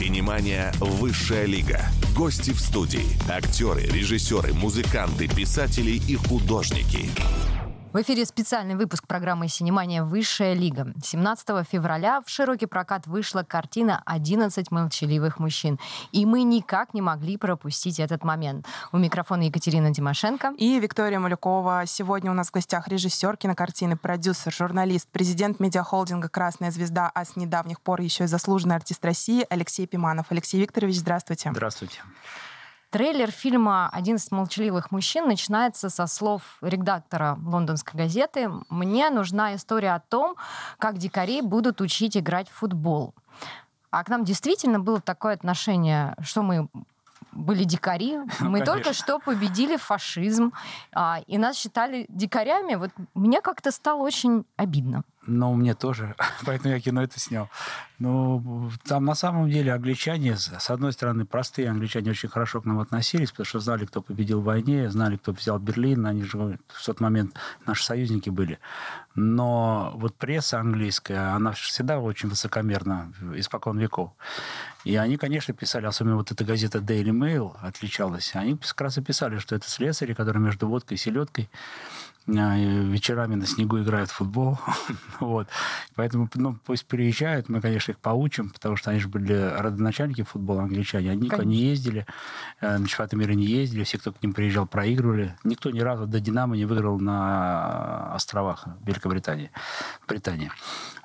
[0.00, 1.78] Синемания «Высшая лига».
[2.16, 3.04] Гости в студии.
[3.30, 7.10] Актеры, режиссеры, музыканты, писатели и художники.
[7.92, 10.04] В эфире специальный выпуск программы «Синемания.
[10.04, 10.94] Высшая лига».
[11.02, 15.76] 17 февраля в широкий прокат вышла картина «11 молчаливых мужчин».
[16.12, 18.64] И мы никак не могли пропустить этот момент.
[18.92, 20.54] У микрофона Екатерина Тимошенко.
[20.56, 21.82] И Виктория Малюкова.
[21.86, 27.34] Сегодня у нас в гостях режиссер кинокартины, продюсер, журналист, президент медиахолдинга «Красная звезда», а с
[27.34, 30.26] недавних пор еще и заслуженный артист России Алексей Пиманов.
[30.30, 31.50] Алексей Викторович, здравствуйте.
[31.50, 32.02] Здравствуйте.
[32.90, 40.00] Трейлер фильма «11 молчаливых мужчин» начинается со слов редактора лондонской газеты «Мне нужна история о
[40.00, 40.34] том,
[40.76, 43.14] как дикари будут учить играть в футбол».
[43.92, 46.68] А к нам действительно было такое отношение, что мы
[47.30, 48.16] были дикари.
[48.40, 48.66] Мы Конечно.
[48.66, 50.52] только что победили фашизм,
[50.92, 52.74] а, и нас считали дикарями.
[52.74, 55.04] Вот мне как-то стало очень обидно.
[55.26, 56.14] Но мне тоже,
[56.46, 57.50] поэтому я кино это снял.
[57.98, 62.80] Ну, там на самом деле англичане, с одной стороны, простые англичане очень хорошо к нам
[62.80, 66.86] относились, потому что знали, кто победил в войне, знали, кто взял Берлин, они же в
[66.86, 68.58] тот момент наши союзники были.
[69.14, 74.12] Но вот пресса английская, она всегда очень высокомерна, испокон веков.
[74.84, 79.02] И они, конечно, писали, особенно вот эта газета Daily Mail отличалась, они как раз и
[79.02, 81.56] писали, что это слесари, которые между водкой и селедкой э,
[82.26, 84.58] вечерами на снегу играют в футбол.
[85.20, 85.48] вот.
[85.94, 90.62] Поэтому ну, пусть приезжают, мы, конечно, их поучим, потому что они же были родоначальники футбола
[90.62, 91.10] англичане.
[91.10, 92.06] Они никуда не ездили,
[92.60, 95.36] э, на чемпионаты мира не ездили, все, кто к ним приезжал, проигрывали.
[95.44, 99.50] Никто ни разу до «Динамо» не выиграл на островах Великобритании,
[100.06, 100.50] Британии.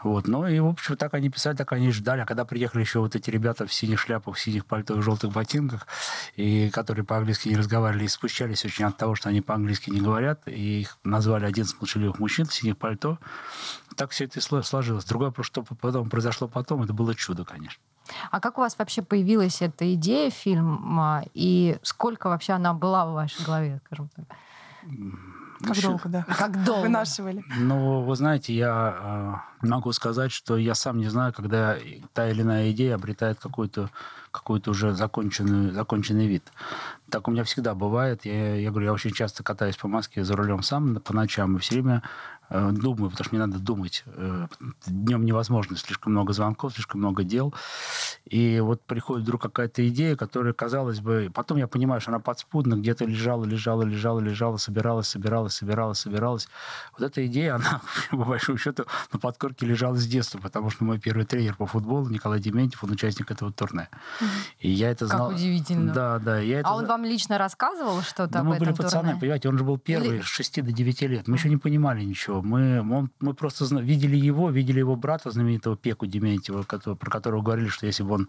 [0.04, 0.28] Вот.
[0.28, 2.22] Ну и, в общем, так они писали, так они ждали.
[2.22, 5.32] А когда приехали еще вот эти ребята в синих шляпах, в синих пальто, в желтых
[5.32, 5.88] ботинках,
[6.36, 10.42] и которые по-английски не разговаривали, и спущались очень от того, что они по-английски не говорят,
[10.46, 13.18] и их назвали 11 молчаливых мужчин в синих пальто.
[13.96, 15.06] Так все это и сложилось.
[15.06, 17.82] Другое, что потом произошло потом, это было чудо, конечно.
[18.32, 23.14] А как у вас вообще появилась эта идея фильма, и сколько вообще она была в
[23.14, 24.26] вашей голове, скажем так?
[25.62, 26.24] Как Еще- долго, да.
[26.24, 26.82] Как долго?
[26.82, 27.44] Вынашивали.
[27.58, 31.78] Ну, вы знаете, я э, могу сказать, что я сам не знаю, когда
[32.14, 33.90] та или иная идея обретает какой-то
[34.36, 36.44] какой-то уже законченный, законченный вид.
[37.10, 38.26] Так у меня всегда бывает.
[38.26, 41.60] Я, я говорю, я очень часто катаюсь по Москве за рулем сам по ночам и
[41.60, 42.04] все время
[42.50, 44.04] думаю, потому что мне надо думать.
[44.06, 44.48] Э,
[44.88, 47.54] днем невозможно, слишком много звонков, слишком много дел.
[48.26, 52.76] И вот приходит вдруг какая-то идея, которая, казалось бы, потом я понимаю, что она подспудно
[52.76, 56.48] где-то лежала, лежала, лежала, лежала, собиралась, собиралась, собиралась, собиралась.
[56.98, 61.00] Вот эта идея, она, по большому счету, на подкорке лежала с детства, потому что мой
[61.00, 63.90] первый тренер по футболу, Николай Дементьев, он участник этого турне.
[64.60, 65.30] И я это Как знал.
[65.32, 65.94] удивительно.
[65.94, 66.40] Да, да.
[66.40, 69.20] Я это А он вам лично рассказывал что-то да об мы этом были пацаны, турне?
[69.20, 71.28] понимаете, он же был первый Или- с 6 до 9 лет.
[71.28, 72.35] Мы еще не понимали ничего.
[72.42, 77.42] Мы, он- мы просто видели его, видели его брата, знаменитого Пеку Дементьева, который- про которого
[77.42, 78.28] говорили, что если бы он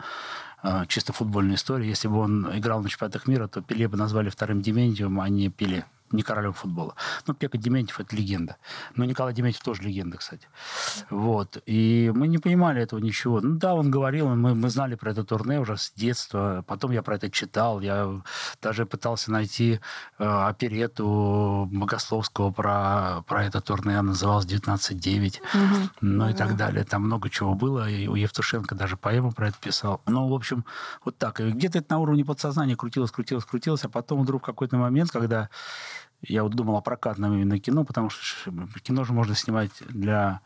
[0.62, 4.30] э, чисто футбольная история, если бы он играл на чемпионатах мира, то Пеле бы назвали
[4.30, 6.94] вторым Дементьевым, а не Пеле не королем футбола.
[7.26, 8.56] Ну, Пека Дементьев– это легенда.
[8.94, 10.48] Но Николай Дементьев тоже легенда, кстати.
[11.10, 11.62] Вот.
[11.66, 13.40] И мы не понимали этого ничего.
[13.40, 16.64] Ну да, он говорил, мы, мы знали про это турне уже с детства.
[16.66, 17.80] Потом я про это читал.
[17.80, 18.20] Я
[18.62, 19.80] даже пытался найти
[20.18, 23.98] э, оперету Богословского про, про это турне.
[23.98, 25.40] Она называлась «19.9».
[26.00, 26.84] Ну и так далее.
[26.84, 27.88] Там много чего было.
[27.88, 30.00] И у Евтушенко даже поэму про это писал.
[30.06, 30.64] Ну, в общем,
[31.04, 31.40] вот так.
[31.40, 33.84] И где-то это на уровне подсознания крутилось, крутилось, крутилось.
[33.84, 35.48] А потом вдруг в какой-то момент, когда
[36.28, 40.40] я вот думал о прокатном именно кино, потому что кино же можно снимать для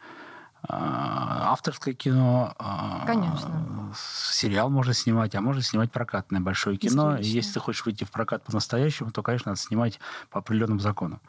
[0.68, 3.94] авторское кино, э, Конечно.
[4.30, 7.16] сериал можно снимать, а можно снимать прокатное большое кино.
[7.16, 10.00] И если ты хочешь выйти в прокат по-настоящему, то, конечно, надо снимать
[10.30, 11.20] по определенным законам.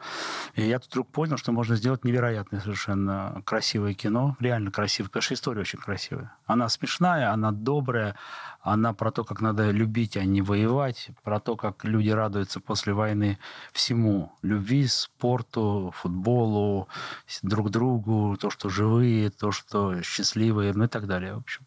[0.54, 5.22] И я тут вдруг понял, что можно сделать невероятное совершенно красивое кино, реально красивое, потому
[5.22, 6.34] что история очень красивая.
[6.46, 8.16] Она смешная, она добрая,
[8.60, 12.92] она про то, как надо любить, а не воевать, про то, как люди радуются после
[12.92, 13.38] войны
[13.72, 14.32] всему.
[14.42, 16.88] Любви, спорту, футболу,
[17.42, 21.66] друг другу, то, что живые, то, что счастливые, ну и так далее, в общем.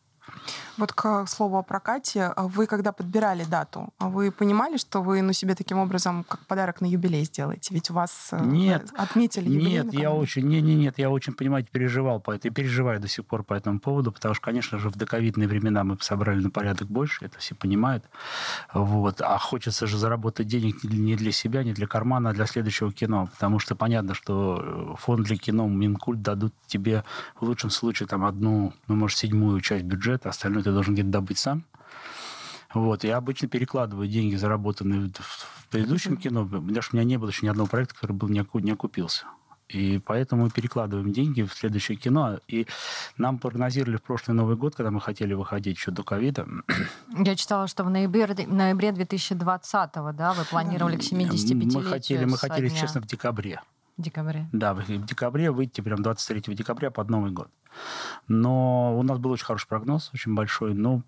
[0.77, 5.55] Вот к слову о прокате, вы когда подбирали дату, вы понимали, что вы ну, себе
[5.55, 7.73] таким образом как подарок на юбилей сделаете?
[7.73, 8.89] Ведь у вас э, Нет.
[8.97, 9.83] отметили юбилей.
[9.83, 13.07] Нет, я очень, не, не, нет, я очень, понимаете, переживал по этому, и переживаю до
[13.07, 16.49] сих пор по этому поводу, потому что, конечно же, в доковидные времена мы собрали на
[16.49, 18.03] порядок больше, это все понимают,
[18.73, 22.33] вот, а хочется же заработать денег не для- не для себя, не для кармана, а
[22.33, 27.03] для следующего кино, потому что понятно, что э, фонд для кино, Минкульт дадут тебе
[27.39, 31.37] в лучшем случае там одну, ну, может, седьмую часть бюджета, остальное ты должен где-то добыть
[31.37, 31.63] сам.
[32.73, 37.17] Вот, я обычно перекладываю деньги, заработанные в в предыдущем кино, потому что у меня не
[37.17, 39.25] было еще ни одного проекта, который был не, оку- не окупился.
[39.67, 42.39] И поэтому мы перекладываем деньги в следующее кино.
[42.47, 42.67] И
[43.17, 46.45] нам прогнозировали в прошлый Новый год, когда мы хотели выходить еще до ковида.
[47.17, 52.37] Я читала, что в ноябре, ноябре 2020 да, вы планировали к 75-летию Мы хотели, мы
[52.37, 53.59] хотели, честно, в декабре.
[53.97, 54.47] В декабре.
[54.51, 57.49] Да, в декабре выйти прям 23 декабря под Новый год.
[58.27, 60.73] Но у нас был очень хороший прогноз, очень большой.
[60.73, 61.03] Ну,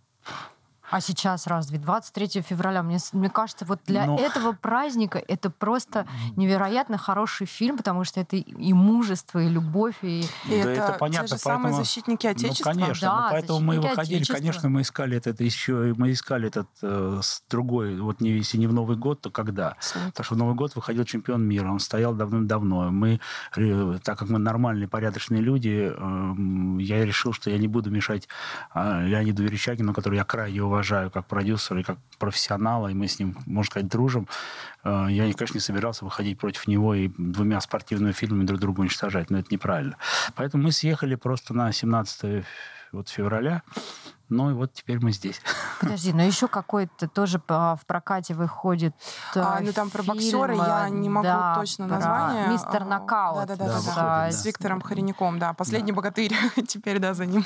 [0.90, 1.80] А сейчас разве?
[1.80, 2.82] 23 февраля.
[2.82, 4.18] Мне, мне кажется, вот для Ну.
[4.18, 6.08] этого праздника это просто
[6.38, 10.24] невероятно хороший фильм, потому что это и мужество, и любовь, и...
[10.50, 12.72] Да это, это понятно, те же самые поэтому- защитники ну, Отечества.
[12.72, 14.16] конечно, Да, ну, поэтому мы выходили.
[14.16, 14.34] Отечества.
[14.36, 18.68] Конечно, мы искали этот еще, мы искали этот э, с другой, вот не, если не
[18.68, 19.70] в Новый год, то когда?
[19.72, 20.12] Абсолютно.
[20.12, 22.92] Потому что в Новый год выходил чемпион мира, он стоял давным-давно.
[22.92, 23.20] Мы,
[23.58, 28.28] э, так как мы нормальные, порядочные люди, эм, я решил, что я не буду мешать
[28.74, 33.20] а, Леониду Верещагину, которого я крайне уважаю как продюсера и как профессионала, и мы с
[33.20, 34.28] ним, можно сказать, дружим.
[34.84, 39.30] Э, Я, конечно, не собирался выходить против него и двумя спортивными фильмами друг друга уничтожать,
[39.30, 39.98] но это неправильно.
[40.36, 42.46] Поэтому мы съехали просто на 17
[42.92, 43.64] вот февраля,
[44.30, 45.42] ну и вот теперь мы здесь.
[45.80, 48.94] Подожди, но еще какой-то тоже в прокате выходит
[49.36, 52.48] А, э, ну там про фильм, боксера я не могу да, точно про название.
[52.48, 53.48] Мистер А, Нокаут.
[53.48, 54.26] Да, да, да, Да, да, выходит, да.
[54.26, 54.32] да.
[54.32, 55.54] С Виктором Хореняком, да.
[55.54, 56.34] Последний богатырь.
[56.68, 57.46] Теперь, да, за ним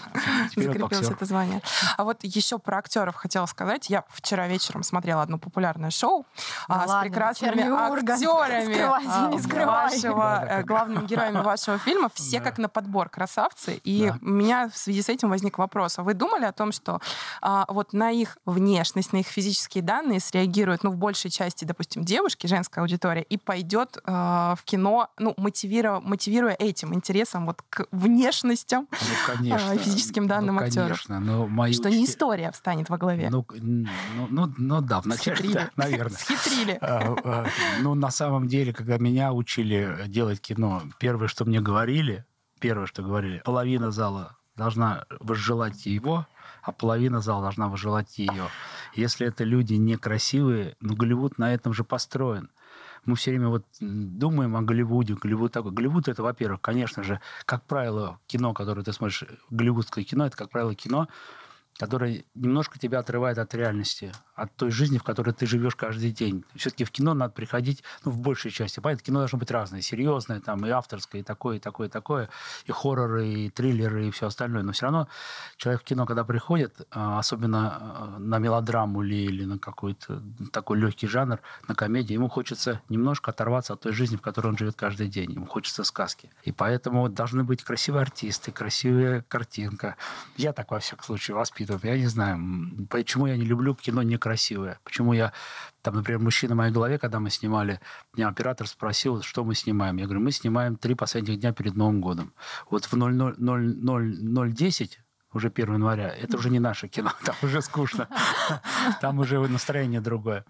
[0.49, 1.13] Теперь закрепилось боксер.
[1.13, 1.61] это звание.
[1.97, 3.89] А вот еще про актеров хотела сказать.
[3.89, 6.25] Я вчера вечером смотрела одно популярное шоу
[6.67, 9.89] Да а, с прекрасными актерами Скрывайте, а, не скрывай.
[9.89, 12.09] вашего, э, главными героями вашего фильма.
[12.13, 13.79] Все как на подбор красавцы.
[13.83, 15.99] И у меня в связи с этим возник вопрос.
[15.99, 16.99] А вы думали о том, что
[17.41, 22.03] а, вот на их внешность, на их физические данные среагируют, ну, в большей части, допустим,
[22.03, 27.85] девушки, женская аудитория, и пойдет э, в кино, ну, мотивируя, мотивируя этим интересом вот к
[27.91, 29.71] внешностям, Ну, конечно.
[29.71, 31.03] А, физическим данным ну, актеров.
[31.05, 33.29] Конечно, но мои что не история встанет во главе.
[33.29, 35.53] Ну, ну, ну, ну да, вначале, Схитрили.
[35.53, 36.17] да, наверное.
[36.17, 36.77] Схитрили.
[36.81, 37.47] А, а,
[37.81, 42.25] Ну, на самом деле, когда меня учили делать кино, первое, что мне говорили,
[42.59, 46.27] первое, что говорили, половина зала должна возжелать его,
[46.61, 48.49] а половина зала должна возжелать ее.
[48.93, 52.49] Если это люди некрасивые, ну, Голливуд на этом же построен.
[53.05, 55.71] Мы все время вот думаем о Голливуде, Голливуд такой.
[55.71, 60.49] Голливуд это, во-первых, конечно же, как правило, кино, которое ты смотришь, голливудское кино, это, как
[60.49, 61.07] правило, кино,
[61.81, 66.45] которое немножко тебя отрывает от реальности, от той жизни, в которой ты живешь каждый день.
[66.55, 68.79] Все-таки в кино надо приходить, ну, в большей части.
[68.79, 72.29] Понятно, кино должно быть разное, серьезное, там, и авторское, и такое, и такое, и такое,
[72.67, 74.61] и хорроры, и триллеры, и все остальное.
[74.61, 75.07] Но все равно
[75.57, 80.21] человек в кино, когда приходит, а, особенно а, на мелодраму или, или на какой-то
[80.53, 84.57] такой легкий жанр, на комедию, ему хочется немножко оторваться от той жизни, в которой он
[84.57, 85.31] живет каждый день.
[85.31, 86.29] Ему хочется сказки.
[86.43, 89.95] И поэтому должны быть красивые артисты, красивая картинка.
[90.37, 91.70] Я так, во всяком случае, воспитываю.
[91.83, 92.39] Я не знаю,
[92.89, 94.79] почему я не люблю кино некрасивое.
[94.83, 95.31] Почему я,
[95.81, 97.79] там, например, «Мужчина в моей голове», когда мы снимали,
[98.15, 99.97] меня оператор спросил, что мы снимаем.
[99.97, 102.33] Я говорю, мы снимаем три последних дня перед Новым годом.
[102.69, 104.97] Вот в 00.010
[105.33, 108.07] уже 1 января, это уже не наше кино, там уже скучно.
[109.01, 110.43] Там уже настроение другое.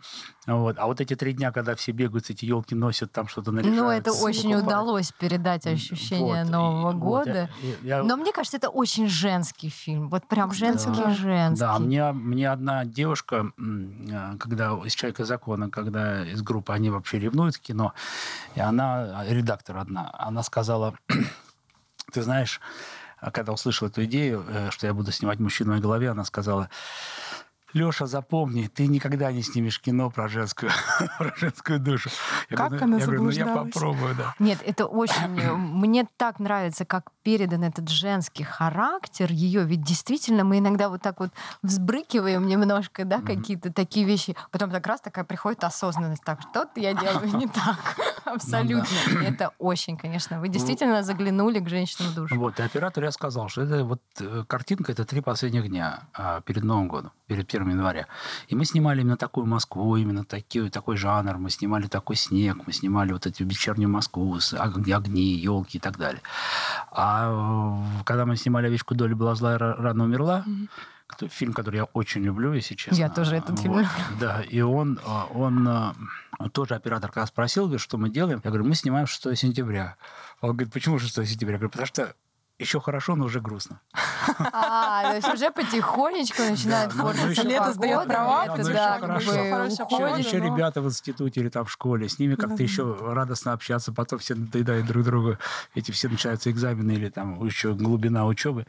[0.47, 0.77] Вот.
[0.79, 3.77] А вот эти три дня, когда все бегают, эти елки носят, там что-то наряжают.
[3.79, 4.65] Ну, это очень покупают.
[4.65, 6.95] удалось передать ощущение Вот, и- Нового вот,
[7.25, 7.49] года.
[7.83, 10.09] я- я- Но мне кажется, это очень женский фильм.
[10.09, 10.55] Вот прям Да.
[10.55, 11.59] женский-женский.
[11.59, 17.19] Да, мне, мне одна девушка, э, когда из «Человека закона», когда из группы они вообще
[17.19, 17.93] ревнуют в кино,
[18.55, 20.93] и она, редактор одна, она сказала,
[22.13, 22.63] ты знаешь, а
[23.29, 26.69] когда услышала эту идею, э, что я буду снимать «Мужчину в голове», она сказала,
[27.73, 30.71] Леша, запомни, ты никогда не снимешь кино про женскую,
[31.17, 32.09] про женскую душу.
[32.49, 33.73] Я Как говорю, она я говорю, ну я заблуждалась.
[33.73, 34.35] попробую, да.
[34.39, 35.39] Нет, это очень...
[35.39, 39.63] э, Мне так нравится, как передан этот женский характер ее.
[39.63, 41.31] Ведь действительно мы иногда вот так вот
[41.63, 44.35] взбрыкиваем немножко, да, какие-то такие вещи.
[44.51, 46.23] Потом как раз такая приходит осознанность.
[46.23, 47.97] Так, что-то я делаю не так.
[48.25, 48.87] Абсолютно.
[49.07, 50.39] И Это очень, конечно.
[50.39, 52.39] Вы действительно заглянули к женщинам в душу.
[52.39, 56.41] Вот, и оператору я сказал, что это вот э, картинка, это три последних дня а,
[56.41, 58.07] перед Новым годом, перед 1 января.
[58.47, 62.73] И мы снимали именно такую Москву, именно такой, такой жанр, мы снимали такой снег, мы
[62.73, 66.21] снимали вот эту вечернюю Москву, огни, елки и так далее.
[66.91, 70.43] А э, когда мы снимали «Овечку Доли была злая, ра- рано умерла»,
[71.07, 72.97] кто- фильм, который я очень люблю, если честно.
[72.97, 73.85] Я тоже этот фильм Вот.
[74.19, 75.93] Да, и он, а, он а,
[76.53, 79.97] тоже оператор, когда спросил, говорит, что мы делаем, я говорю, мы снимаем 6 сентября.
[80.39, 81.53] Он говорит, почему 6 сентября?
[81.53, 82.15] Я говорю, потому что
[82.61, 83.79] еще хорошо, но уже грустно.
[84.53, 89.31] А, то есть уже потихонечку начинает Да, портиться лето сдаёт права, да, хорошо.
[90.17, 94.19] еще ребята в институте или там в школе, с ними как-то еще радостно общаться, потом
[94.19, 95.37] все надоедают друг другу,
[95.75, 98.65] эти все начинаются экзамены или там еще глубина учебы.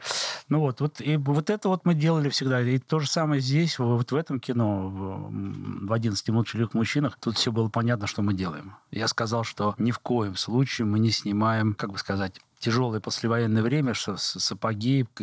[0.49, 2.61] Ну вот, вот, и вот это вот мы делали всегда.
[2.61, 7.37] И то же самое здесь, вот в этом кино, в, в «11 молчаливых мужчинах», тут
[7.37, 8.75] все было понятно, что мы делаем.
[8.91, 13.61] Я сказал, что ни в коем случае мы не снимаем, как бы сказать, тяжелое послевоенное
[13.61, 15.21] время, что сапоги, к-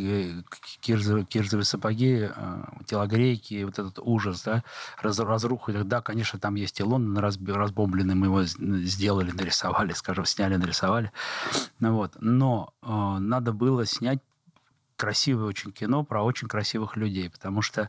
[0.80, 4.62] кирзовые, кирзовые сапоги, э, телогрейки, вот этот ужас, да,
[5.00, 5.72] раз, разруху.
[5.72, 11.12] Да, конечно, там есть и Лондон разбомбленный, мы его сделали, нарисовали, скажем, сняли, нарисовали.
[11.78, 12.12] Ну, вот.
[12.20, 14.20] Но э, надо было снять
[14.96, 17.88] красивое очень кино про очень красивых людей, потому что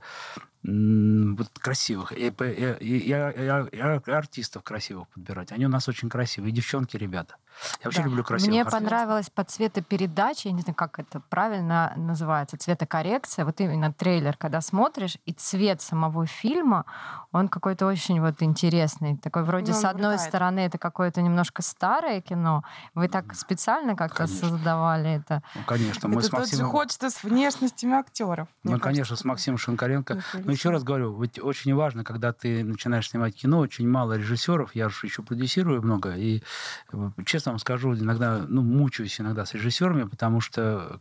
[0.63, 2.11] вот красивых.
[2.11, 5.51] И, п- и- и- я, я- я артистов красивых подбирать.
[5.51, 6.51] Они у нас очень красивые.
[6.51, 7.35] И девчонки, ребята.
[7.81, 8.07] Я вообще Да.
[8.07, 8.79] люблю красивых Мне артистов.
[8.81, 13.43] понравилась по цветопередаче, я не знаю, как это правильно называется, цветокоррекция.
[13.43, 16.85] Вот именно трейлер, когда смотришь, и цвет самого фильма,
[17.31, 19.17] он какой-то очень вот интересный.
[19.17, 20.29] Такой вроде Ну, с одной увлекает.
[20.29, 22.63] стороны это какое-то немножко старое кино.
[22.93, 24.49] Вы так специально как-то Конечно.
[24.49, 25.43] создавали это?
[25.55, 26.71] Ну, конечно, мы это с же Максимом...
[26.71, 28.47] хочется с внешностями актеров.
[28.63, 30.21] Ну, конечно, с Максимом Шинкаренко.
[30.51, 34.75] Но еще раз говорю, ведь очень важно, когда ты начинаешь снимать кино, очень мало режиссеров,
[34.75, 36.43] я же еще продюсирую много, и
[36.91, 40.99] э, честно вам скажу, иногда, ну, мучаюсь иногда с режиссерами, потому что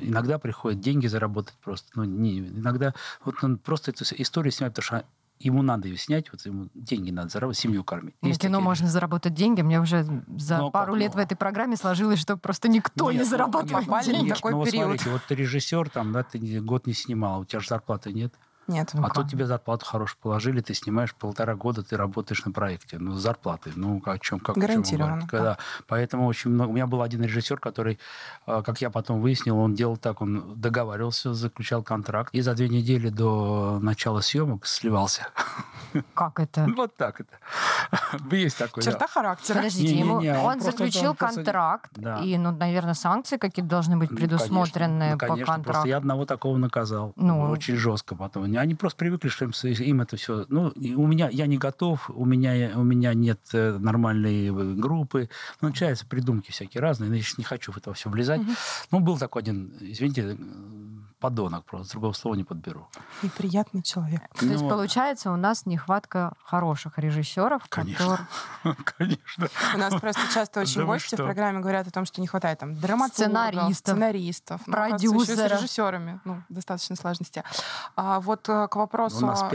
[0.00, 2.94] иногда приходят деньги заработать просто, ну, не, иногда
[3.26, 5.06] вот он просто эту историю снимать, потому что
[5.38, 8.14] ему надо ее снять, вот ему деньги надо заработать, семью кормить.
[8.22, 9.60] На Есть кино такие можно заработать деньги.
[9.60, 10.04] Мне уже
[10.38, 11.20] за Ну, пару как, лет ну?
[11.20, 14.28] в этой программе сложилось, что просто никто Нет, не ну, зарабатывает деньги.
[14.28, 14.84] Нет, такой ну, период.
[14.84, 18.32] смотрите, вот ты режиссер, там, да, ты год не снимал, у тебя же зарплаты нет.
[18.72, 18.90] Нет.
[18.94, 22.98] Ну, а тут тебе зарплату хорошую положили, ты снимаешь полтора года, ты работаешь на проекте.
[22.98, 23.72] Ну, с зарплаты.
[23.76, 25.28] Ну, о чем, как, о чем Гарантированно, говорим?
[25.28, 26.70] Когда, Поэтому очень много...
[26.70, 27.98] У меня был один режиссер, который,
[28.46, 32.68] э, как я потом выяснил, он делал так, он договаривался, заключал контракт, и за две
[32.68, 35.28] недели до начала съемок сливался.
[36.14, 36.66] Как это?
[36.74, 37.36] Вот так это.
[38.34, 38.82] Есть такой.
[38.82, 38.90] да.
[38.92, 39.56] Черта характера.
[39.58, 42.18] Подождите, Не-не-не, ему, он он, просто- заключил он просто- контракт, Да.
[42.20, 45.62] и, ну, наверное, санкции какие-то должны быть Ну, предусмотрены конечно, ну, по конечно, контракту.
[45.72, 47.12] Просто я одного такого наказал.
[47.16, 47.50] Ну.
[47.50, 48.46] Очень жестко потом.
[48.62, 50.46] Они просто привыкли, что им, им это все...
[50.48, 51.28] Ну, у меня...
[51.28, 55.28] Я не готов, у меня, у меня нет э, нормальной э, группы.
[55.60, 57.10] Ну, начинаются придумки всякие разные.
[57.10, 58.40] но Я не хочу в это все влезать.
[58.92, 60.36] Ну, был такой один, извините,
[61.22, 61.92] подонок просто.
[61.92, 62.88] Другого слова не подберу.
[63.22, 64.20] Неприятный человек.
[64.38, 68.28] То есть, Ну, получается, у нас нехватка хороших режиссеров, Конечно.
[68.62, 68.76] которые...
[68.98, 69.48] Конечно.
[69.74, 72.58] У нас просто часто очень Да гости в программе говорят о том, что не хватает
[72.58, 75.52] там драматургов, Сценаристов, сценаристов, ну, еще и с продюсеров.
[75.60, 76.20] режиссерами.
[76.24, 77.44] Ну, достаточно сложности.
[77.96, 79.18] А вот э, к вопросу...
[79.24, 79.50] У нас о-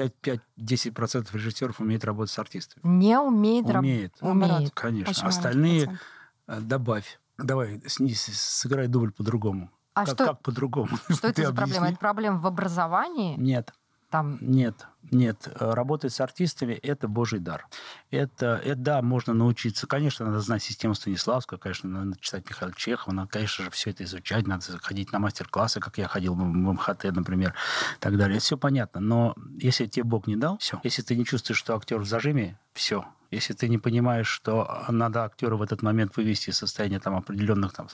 [0.57, 2.81] 5-10% режиссеров умеет работать с артистами.
[2.87, 3.81] Не умеет работать.
[3.81, 4.13] Умеет.
[4.21, 4.71] Умеет.
[4.73, 5.11] Конечно.
[5.11, 5.99] Очень Остальные
[6.47, 7.19] э, добавь.
[7.37, 9.69] Давай, снизь, сыграй дубль по-другому.
[9.97, 10.89] А как, что, как по-другому?
[11.09, 11.89] что это за проблема?
[11.89, 13.35] Это проблема в образовании?
[13.37, 13.73] Нет,
[14.11, 15.47] Там нет, нет.
[15.59, 17.67] Э, Работать с артистами– это божий дар.
[18.11, 19.87] Это, это, да, можно научиться.
[19.87, 24.03] Конечно, надо знать систему Станиславского, конечно, надо читать Михаила Чехова, надо, конечно же, все это
[24.03, 27.55] изучать, надо ходить на мастер-классы, как я ходил в в МХТ, например,
[27.95, 28.37] и так далее.
[28.37, 29.01] Это все понятно.
[29.01, 30.79] Но если тебе Бог не дал, все.
[30.83, 33.05] Если ты не чувствуешь, что актер в зажиме, все.
[33.31, 37.73] Если ты не понимаешь, что надо актера в этот момент вывести из состояния там, определенных,
[37.73, 37.87] там,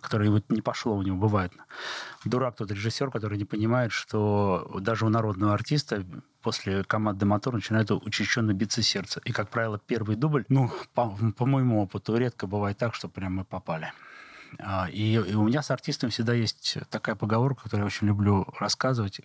[0.00, 1.52] которые вот не пошло у него, бывает.
[2.24, 6.04] Дурак тот режиссер, который не понимает, что даже у народного артиста
[6.40, 9.20] после команды «Мотор» начинает учащенно биться сердце.
[9.24, 13.36] И, как правило, первый дубль, ну, по, по моему опыту, редко бывает так, что прям
[13.36, 13.92] мы попали.
[14.58, 18.46] А, И, и у меня с артистом всегда есть такая поговорка, которую я очень люблю
[18.58, 19.20] рассказывать.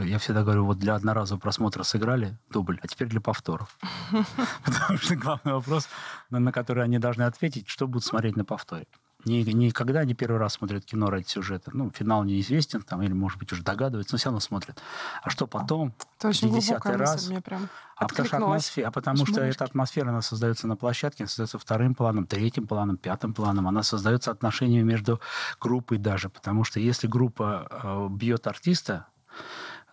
[0.00, 3.76] Я всегда говорю, вот для одноразового просмотра сыграли дубль, а теперь для повторов.
[4.64, 5.88] Потому что главный вопрос,
[6.30, 8.86] на который они должны ответить, что будут смотреть на повторе.
[9.24, 11.70] Ни- Никогда они первый раз смотрят кино ради сюжета.
[11.74, 14.80] Ну, финал неизвестен, там, или, может быть, уже догадываются, но все равно смотрят.
[15.22, 18.90] А что потом, Это 50-й глубокая раз, мысль, мне прям а потому, что атмосфера, а
[18.90, 23.32] потому что эта атмосфера, она создается на площадке, она создается вторым планом, третьим планом, пятым
[23.34, 23.68] планом.
[23.68, 25.20] Она создается отношениями между
[25.60, 26.28] группой даже.
[26.28, 29.06] Потому что если группа э, бьет артиста,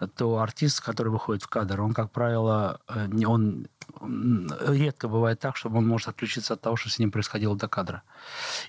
[0.07, 3.67] то артист, который выходит в кадр, он, как правило, э, он
[4.01, 8.03] редко бывает так, чтобы он может отключиться от того, что с ним происходило до кадра.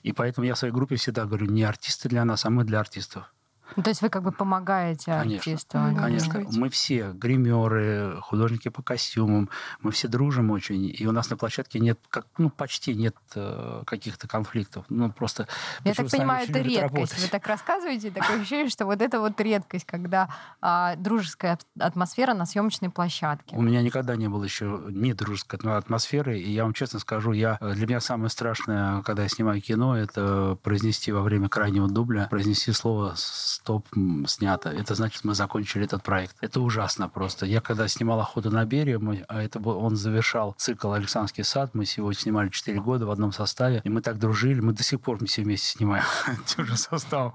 [0.02, 2.80] И поэтому я в своей группе всегда говорю, не артисты для нас, а мы для
[2.80, 3.32] артистов.
[3.76, 5.36] Ну, то есть вы как бы помогаете Конечно.
[5.52, 5.78] артисту.
[5.78, 6.56] А не- Конечно, сказать.
[6.56, 9.48] мы все гримеры, художники по костюмам,
[9.80, 13.82] мы все дружим очень, и у нас на площадке нет, как, ну, почти нет э,
[13.86, 14.84] каких-то конфликтов.
[14.88, 15.46] Ну, просто...
[15.84, 16.80] Я так с понимаю, это редкость.
[16.82, 17.18] работать.
[17.22, 20.28] Вы так рассказываете, такое ощущение, что вот это вот редкость, когда
[20.60, 23.56] а, дружеская ат- атмосфера на съемочной площадке.
[23.56, 27.32] У меня никогда не было еще ни дружеской атмо- атмосферы, и я вам честно скажу,
[27.32, 31.88] я, э, для меня самое страшное, когда я снимаю кино, это произнести во время крайнего
[31.88, 33.14] дубля, произнести слово
[33.60, 33.86] «стоп,
[34.26, 34.70] снято».
[34.70, 36.34] Это значит, мы закончили этот проект.
[36.40, 37.44] Это ужасно просто.
[37.46, 41.74] Я когда снимал «Охоту на берег», мы- а это был, он завершал цикл «Александрский сад»,
[41.74, 45.00] мы сегодня снимали 4 года в одном составе, и мы так дружили, мы до сих
[45.00, 46.04] пор все вместе снимаем
[46.46, 47.34] тем же составом.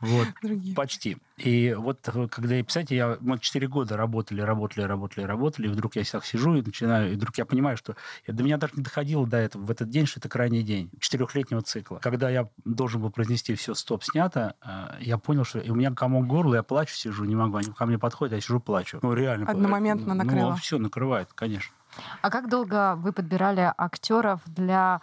[0.00, 0.28] Вот.
[0.42, 0.74] Другие.
[0.76, 1.16] Почти.
[1.36, 5.70] И вот э, когда я, представляете, я, мы 4 года работали, работали, работали, работали, и
[5.70, 7.96] вдруг я так сижу и начинаю, и вдруг я понимаю, что
[8.28, 10.90] я- до меня даже не доходило до этого в этот день, что это крайний день
[11.00, 11.98] четырехлетнего цикла.
[11.98, 15.90] Когда я должен был произнести все «стоп, снято», э, я понял, что и у меня
[15.92, 18.98] комок горла, я плачу, сижу, не могу, они ко мне подходят, я сижу, плачу.
[19.02, 19.50] Ну, реально.
[19.50, 20.50] Одномоментно накрыло.
[20.50, 21.74] Ну, все накрывает, конечно.
[22.22, 25.00] А как долго вы подбирали актеров для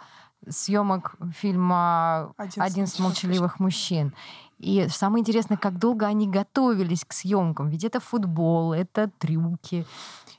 [0.48, 4.14] съемок фильма «Один «Один смолчаливых из молчаливых мужчин»?
[4.62, 7.68] И самое интересное, как долго они готовились к съемкам.
[7.68, 9.84] Ведь это футбол, это трюки.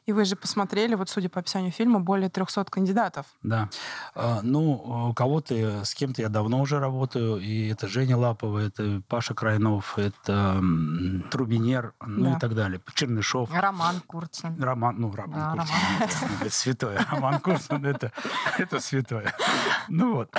[0.06, 3.26] И вы же посмотрели, вот судя по описанию фильма, более 300 кандидатов.
[3.42, 3.70] Да.
[4.16, 9.02] А, Ну, у кого-то, с кем-то я давно уже работаю, и это Женя Лапова, это
[9.08, 10.62] Паша Крайнов, это
[11.32, 12.38] Трубинер, ну Да.
[12.38, 12.82] и так далее.
[12.94, 13.50] Чернышов.
[13.54, 14.62] Роман Курцин.
[14.62, 17.06] Роман, ну, Роман Да, Курцин, естественно, это святое.
[17.12, 18.12] Роман Курцин, это,
[18.58, 19.34] это святое.
[19.90, 20.30] Ну вот.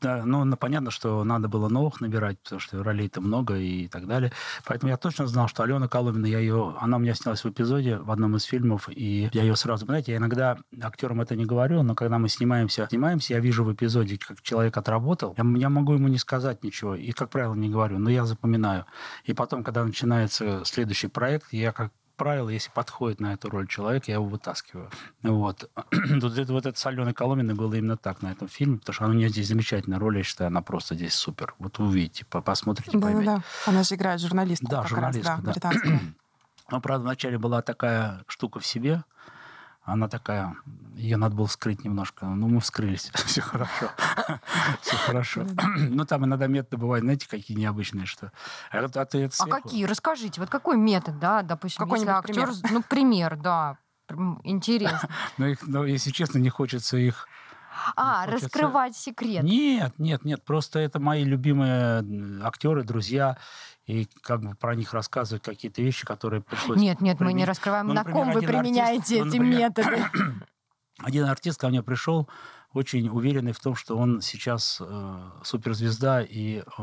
[0.00, 4.06] Да, Ну, ну, понятно, что надо было новых набирать, потому что ролей-то много и так
[4.06, 4.32] далее.
[4.64, 7.98] Поэтому я точно знал, что Алена Коломина, я ее, она у меня снялась в эпизоде
[7.98, 11.82] в одном из фильмов, и я ее сразу, знаете, я иногда актерам это не говорю,
[11.82, 15.92] но когда мы снимаемся, снимаемся, я вижу в эпизоде, как человек отработал, я, я могу
[15.92, 18.86] ему не сказать ничего, и, как правило, не говорю, но я запоминаю.
[19.24, 24.06] И потом, когда начинается следующий проект, я как правило, если подходит на эту роль человек,
[24.08, 24.90] я его вытаскиваю.
[25.22, 25.70] Вот.
[26.20, 29.04] Тут это, вот это с Аленой Коломиной было именно так на этом фильме, потому что
[29.06, 31.54] она у нее здесь замечательная роль, я считаю, она просто здесь супер.
[31.58, 33.24] Вот увидите, по- посмотрите, поймете.
[33.26, 33.70] Да-да-да.
[33.70, 35.52] Она же играет журналистку Да, журналистку, раз, да, да.
[35.52, 36.00] британскую.
[36.70, 39.02] Но, правда, вначале была такая штука в себе,
[39.88, 40.54] она такая,
[40.94, 42.26] ее надо было скрыть немножко.
[42.26, 43.10] Ну, мы вскрылись.
[43.26, 43.90] Все хорошо.
[44.82, 45.46] Все хорошо.
[45.78, 48.30] Ну, там иногда методы бывают, знаете, какие необычные, что...
[48.70, 49.06] А а
[49.38, 49.84] А какие?
[49.84, 53.78] Расскажите, вот какой метод, да, допустим, если Какой-нибудь актер, ну, пример, да,
[54.44, 55.08] интересно.
[55.38, 57.26] Но, их, но, если честно, не хочется их
[57.96, 59.42] А, хочется- раскрывать секрет.
[59.42, 62.04] Нет, нет, нет, просто это мои любимые
[62.42, 63.38] актеры, друзья,
[63.88, 66.78] и как бы про них рассказывать какие-то вещи, которые пришлось...
[66.78, 67.48] Нет, нет, мы не применить.
[67.48, 70.04] раскрываем, Ну, на например, ком вы один артист, применяете ну, эти например, методы.
[70.98, 72.28] Один артист ко мне пришел,
[72.74, 76.82] очень уверенный в том, что он сейчас э, суперзвезда, и, э,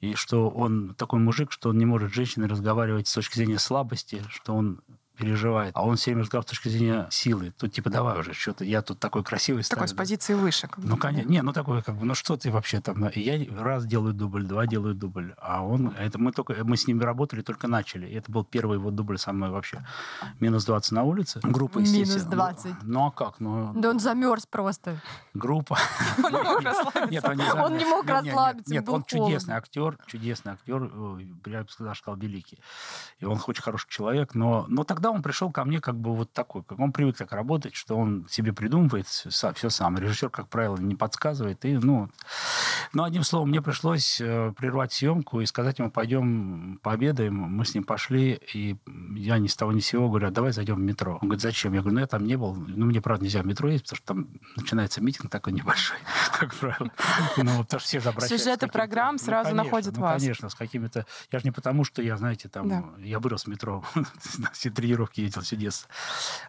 [0.00, 3.58] и что он такой мужик, что он не может с женщиной разговаривать с точки зрения
[3.58, 4.82] слабости, что он
[5.16, 5.72] переживает.
[5.76, 7.52] А он все время разговаривает с точки зрения силы.
[7.58, 10.02] Тут типа давай уже, что-то я тут такой красивый Такой с стою, да.
[10.02, 10.68] позиции выше.
[10.76, 11.28] Ну, конечно.
[11.28, 13.08] Не, ну такой, как бы, ну что ты вообще там?
[13.14, 15.34] Я раз делаю дубль, два делаю дубль.
[15.38, 18.10] А он, это мы только, мы с ним работали, только начали.
[18.12, 19.84] Это был первый его дубль со мной вообще.
[20.40, 21.40] Минус 20 на улице.
[21.42, 22.36] Группа, Минус естественно.
[22.36, 22.74] 20.
[22.82, 23.40] Ну, а как?
[23.40, 25.00] Ну, Да он замерз просто.
[25.34, 25.78] группа.
[26.22, 27.62] Он не мог расслабиться.
[27.62, 30.90] Он не мог расслабиться, Нет, он чудесный актер, чудесный актер,
[31.46, 32.58] я бы сказал, сказал, великий.
[33.18, 36.32] И он очень хороший человек, но, но тогда он пришел ко мне как бы вот
[36.32, 39.98] такой, как он привык так работать, что он себе придумывает все, сам.
[39.98, 41.64] Режиссер, как правило, не подсказывает.
[41.64, 42.08] И, ну,
[42.92, 47.34] но одним словом, мне пришлось э, прервать съемку и сказать ему, пойдем пообедаем.
[47.34, 48.76] Мы с ним пошли, и
[49.16, 51.14] я ни с того ни с сего говорю, «А давай зайдем в метро.
[51.14, 51.72] Он говорит, зачем?
[51.72, 52.54] Я говорю, ну я там не был.
[52.54, 55.96] Ну, мне, правда, нельзя в метро ездить, потому что там начинается митинг такой небольшой,
[56.38, 56.90] как правило.
[57.36, 60.20] Ну, потому что все обращаются Сюжеты программ Ну, сразу находят ну, вас.
[60.20, 61.06] конечно, с какими-то...
[61.30, 62.94] Я же не потому, что я, знаете, там...
[62.98, 63.84] Я вырос в метро,
[64.52, 65.90] все тренировки ездил детство.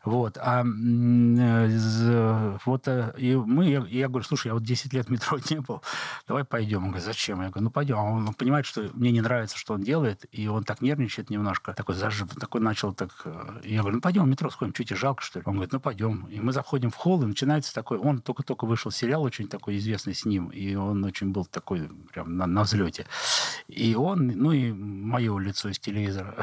[0.03, 0.37] Вот.
[0.37, 3.69] А э, вот э, и мы...
[3.69, 5.81] Я, я говорю, слушай, я вот 10 лет в метро не был,
[6.27, 6.83] давай пойдем.
[6.83, 7.41] Он говорит, зачем?
[7.41, 7.97] Я говорю, ну пойдем.
[7.97, 11.73] А он понимает, что мне не нравится, что он делает, и он так нервничает немножко,
[11.73, 13.09] такой зажим, такой начал так...
[13.25, 15.43] э, Я говорю, ну пойдем в метро сходим, что тебе жалко, что ли?
[15.45, 16.27] Он говорит, ну пойдем.
[16.27, 17.97] И мы заходим в холл, и начинается такой...
[17.97, 22.37] Он только-только вышел сериал очень такой известный с ним, и он очень был такой прям
[22.37, 23.05] на, на взлете.
[23.67, 26.35] И он, ну и мое лицо из телевизора.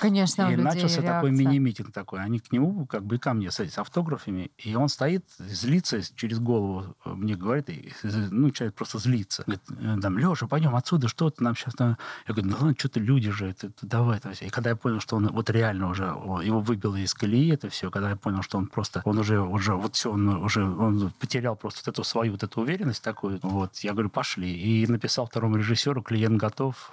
[0.00, 2.20] Конечно, И начался такой такой мини-митинг такой.
[2.20, 4.50] Они к нему, как бы и ко мне, с, автографами.
[4.58, 6.96] И он стоит, злится через голову.
[7.04, 7.68] Мне говорит,
[8.02, 9.44] ну, человек просто злится.
[9.46, 11.74] Говорит, «Э, там, Леша, пойдем отсюда, что ты нам сейчас...
[11.78, 11.96] Я
[12.28, 14.18] говорю, ну, ладно, что-то люди же, это, это, давай.
[14.18, 14.46] Это все.
[14.46, 17.90] И когда я понял, что он вот реально уже, его выбило из колеи это все,
[17.90, 21.56] когда я понял, что он просто, он уже, уже вот все, он уже, он потерял
[21.56, 24.50] просто вот эту свою вот эту уверенность такую, вот, я говорю, пошли.
[24.52, 26.92] И написал второму режиссеру, клиент готов,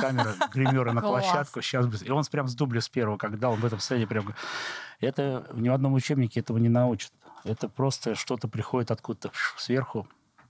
[0.00, 1.86] камера, гримеры на площадку, сейчас...
[2.02, 4.34] И он прям с дубля с первого, когда он в этом сцене прям...
[5.00, 7.12] Это ни в одном учебнике этого не научат.
[7.42, 10.06] Это просто что-то приходит откуда-то сверху,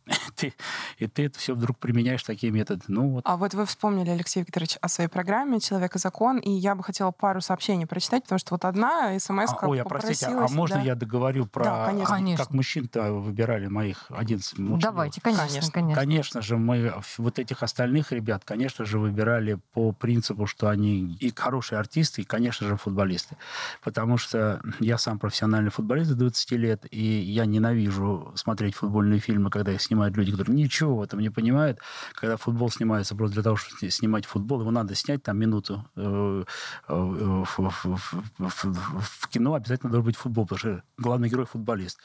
[0.36, 0.52] ты,
[0.98, 2.82] и ты это все вдруг применяешь такие методы.
[2.88, 3.22] Ну, вот.
[3.26, 6.82] А вот вы вспомнили, Алексей Викторович, о своей программе «Человек и закон», и я бы
[6.82, 10.76] хотела пару сообщений прочитать, потому что вот одна смс а, Ой, а простите, а можно
[10.76, 10.82] да?
[10.82, 12.36] я договорю про да, конечно.
[12.36, 14.78] как мужчин-то выбирали моих 11 мужчин?
[14.80, 15.94] Давайте, конечно, конечно, конечно.
[15.94, 21.32] Конечно же, мы вот этих остальных ребят, конечно же, выбирали по принципу, что они и
[21.34, 23.36] хорошие артисты, и, конечно же, футболисты.
[23.82, 29.50] Потому что я сам профессиональный футболист до 20 лет, и я ненавижу смотреть футбольные фильмы,
[29.50, 31.78] когда их снимают люди, которые ничего в этом не понимают.
[32.14, 35.84] Когда футбол снимается просто для того, чтобы снимать футбол, его надо снять там минуту.
[35.96, 36.44] Э,
[36.88, 37.44] э,
[38.38, 41.98] в кино обязательно должен быть футбол, потому что главный герой футболист.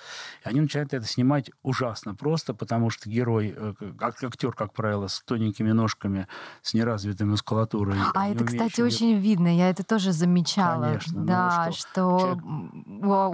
[0.46, 5.22] И они начинают это снимать ужасно просто, потому что герой, э, актер, как правило, с
[5.22, 6.28] тоненькими ножками,
[6.62, 7.98] с неразвитой мускулатурой.
[8.14, 9.56] А это, кстати, очень видно.
[9.56, 10.86] Я это тоже замечала.
[10.86, 11.26] Конечно.
[11.26, 12.40] Да, ну, что, что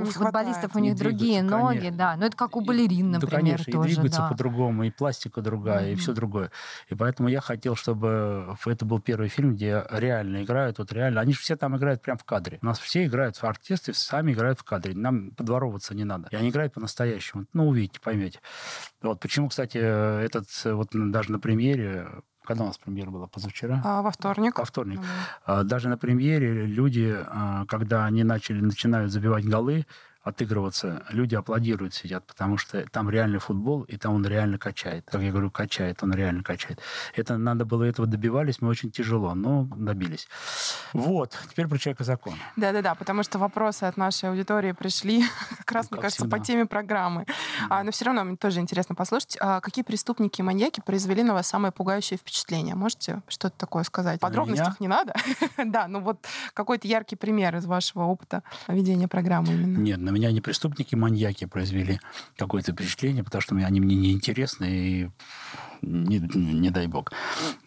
[0.02, 1.98] у футболистов у них другие ноги, конечно.
[1.98, 2.16] да.
[2.18, 3.90] Ну, это как у балерин, например, да, конечно, тоже.
[3.90, 4.28] И двигаются да.
[4.46, 5.94] По-другому, и пластика другая, mm-hmm.
[5.94, 6.52] и все другое.
[6.90, 11.22] И поэтому я хотел, чтобы это был первый фильм, где реально играют, вот реально.
[11.22, 12.60] Они же все там играют прямо в кадре.
[12.62, 14.96] У нас все играют в оркестре, сами играют в кадре.
[14.96, 16.28] Нам подворовываться не надо.
[16.32, 17.46] И они играют по-настоящему.
[17.54, 18.40] Ну, увидите, поймете.
[19.02, 22.08] Вот почему, кстати, этот вот даже на премьере
[22.46, 23.26] когда у нас премьера была?
[23.26, 23.82] Позавчера?
[23.84, 24.60] А, во вторник.
[24.60, 25.00] Во вторник.
[25.48, 25.64] Mm-hmm.
[25.64, 29.88] Даже на премьере люди, а, когда они начали, начинают забивать голы,
[30.26, 35.06] отыгрываться, люди аплодируют, сидят, потому что там реальный футбол, и там он реально качает.
[35.10, 36.82] Как я говорю, качает, он реально качает.
[37.14, 40.28] Это надо было, этого добивались мы очень тяжело, но добились.
[40.94, 42.34] Вот, теперь про человека закон.
[42.56, 45.24] Да-да-да, потому что вопросы от нашей аудитории пришли
[45.60, 46.38] как раз, ну, мне кажется, всегда.
[46.38, 47.22] по теме программы.
[47.22, 47.68] Mm-hmm.
[47.70, 51.36] А, но все равно мне тоже интересно послушать, а какие преступники и маньяки произвели на
[51.36, 52.74] вас самое пугающее впечатление?
[52.74, 54.18] Можете что-то такое сказать?
[54.18, 55.14] В подробностях не надо?
[55.64, 59.78] да, ну вот какой-то яркий пример из вашего опыта ведения программы именно.
[59.78, 62.00] Нет, меня не преступники, маньяки произвели
[62.38, 65.10] какое-то впечатление, потому что они мне не интересны, и
[65.82, 67.12] не, не дай бог.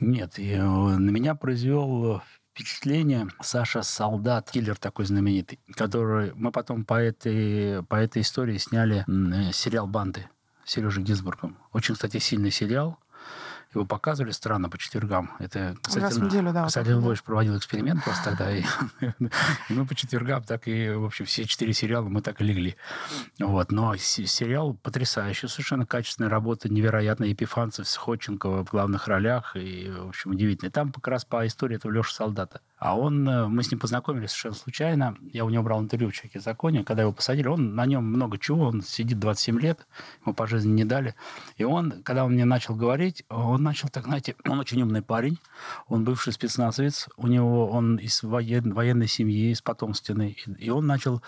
[0.00, 6.84] Нет, и э, на меня произвел впечатление Саша Солдат, киллер такой знаменитый, который мы потом
[6.84, 10.28] по этой, по этой истории сняли э, сериал «Банды»
[10.64, 11.56] Сережей Гинзбургом.
[11.72, 12.98] Очень, кстати, сильный сериал.
[13.74, 15.30] Его показывали странно по четвергам.
[15.38, 16.64] Это, кстати, Раз в неделю, да.
[16.64, 18.50] Вот, Львович проводил эксперимент просто тогда.
[18.50, 18.62] И,
[19.00, 22.76] и мы по четвергам так и, в общем, все четыре сериала мы так и легли.
[23.38, 23.70] Вот.
[23.70, 27.24] Но сериал потрясающий, совершенно качественная работа, невероятно.
[27.24, 29.54] Епифанцев с Ходченкова в главных ролях.
[29.54, 30.70] И, в общем, удивительно.
[30.70, 32.62] Там как раз по истории этого Леши Солдата.
[32.78, 35.16] А он, э, мы с ним познакомились совершенно случайно.
[35.32, 36.84] Я у него брал интервью в «Человеке законе».
[36.84, 38.68] Когда его посадили, он на нем много чего.
[38.68, 39.86] Он сидит 27 лет,
[40.24, 41.14] ему по жизни не дали.
[41.56, 45.38] И он, когда он мне начал говорить, он начал так, знаете, он очень умный парень.
[45.86, 47.08] Он бывший спецназовец.
[47.16, 50.38] У него он из воен, военной семьи, из потомственной.
[50.58, 51.22] И он начал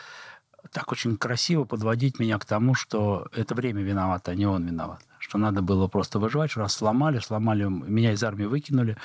[0.72, 5.04] так очень красиво подводить меня к тому, что это время виновато, а не он виноват
[5.20, 8.96] что надо было просто выживать, что нас сломали, сломали, меня из армии выкинули.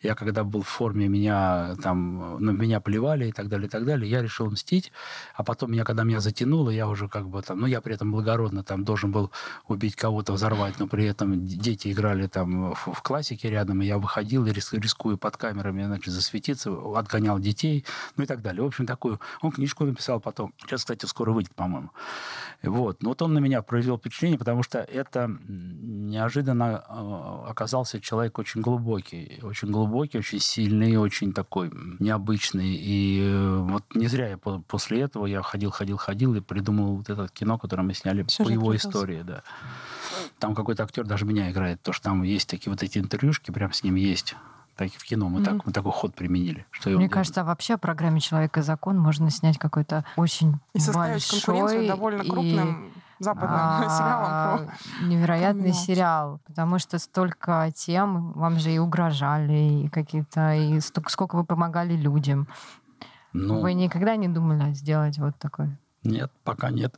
[0.00, 3.84] Я когда был в форме, меня там, ну, меня плевали и так далее, и так
[3.84, 4.08] далее.
[4.08, 4.92] Я решил мстить,
[5.34, 8.12] а потом меня, когда меня затянуло, я уже как бы там, ну, я при этом
[8.12, 9.30] благородно там должен был
[9.66, 13.98] убить кого-то, взорвать, но при этом дети играли там в, в классике рядом, и я
[13.98, 17.84] выходил и рискую под камерами, значит, засветиться, отгонял детей,
[18.16, 18.62] ну и так далее.
[18.62, 19.20] В общем, такую...
[19.42, 20.54] Он книжку написал потом.
[20.58, 21.90] Сейчас, кстати, скоро выйдет, по-моему.
[22.62, 23.02] Вот.
[23.02, 28.60] Но вот он на меня произвел впечатление, потому что это неожиданно э, оказался человек очень
[28.60, 32.74] глубокий, очень глубокий, очень сильный, очень такой необычный.
[32.74, 37.10] И э, вот не зря я после этого я ходил, ходил, ходил и придумал вот
[37.10, 38.88] это кино, которое мы сняли Сюжет по его придался.
[38.88, 39.42] истории, да.
[40.38, 43.72] Там какой-то актер даже меня играет, то что там есть такие вот эти интервьюшки, прям
[43.72, 44.36] с ним есть
[44.76, 45.44] так и в кино мы, mm-hmm.
[45.44, 46.66] так, мы такой ход применили.
[46.72, 51.30] Что Мне кажется, вообще о программе «Человек и закон» можно снять какой-то очень И составить
[51.30, 58.58] большой конкуренцию довольно крупным западным а, сериалом про невероятный сериал, потому что столько тем вам
[58.58, 62.48] же и угрожали, и какие-то, и сколько вы помогали людям.
[63.32, 65.68] Ну, вы никогда не думали сделать вот такой?
[66.04, 66.96] Нет, пока нет.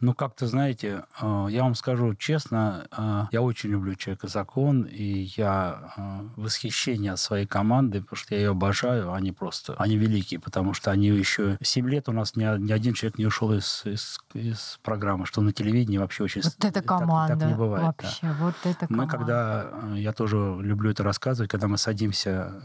[0.00, 5.30] Ну, как-то, знаете, э, я вам скажу честно, э, я очень люблю «Человека закон», и
[5.36, 10.40] я э, восхищение от своей команды, потому что я ее обожаю, они просто, они великие,
[10.40, 13.82] потому что они еще 7 лет у нас ни, ни один человек не ушел из,
[13.84, 16.42] из, из программы, что на телевидении вообще очень...
[16.42, 18.36] Вот это команда так, так не бывает, вообще, да.
[18.40, 19.04] вот это команда.
[19.04, 22.62] Мы когда, я тоже люблю это рассказывать, когда мы садимся,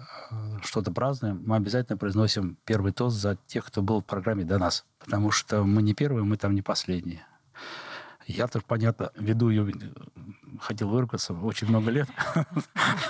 [0.63, 4.85] что-то празднуем, мы обязательно произносим первый тост за тех, кто был в программе до нас
[4.99, 7.25] потому что мы не первые, мы там не последние.
[8.27, 9.73] Я тоже, понятно, веду ее,
[10.61, 12.07] хотел выругаться очень много лет.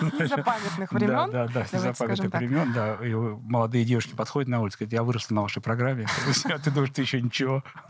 [0.01, 1.29] Незапамятных времен?
[1.29, 2.95] Да, да, да, незапамятных времен, да.
[3.05, 6.07] И молодые девушки подходят на улицу, говорят, я выросла на вашей программе.
[6.45, 7.63] А ты думаешь, ты еще ничего.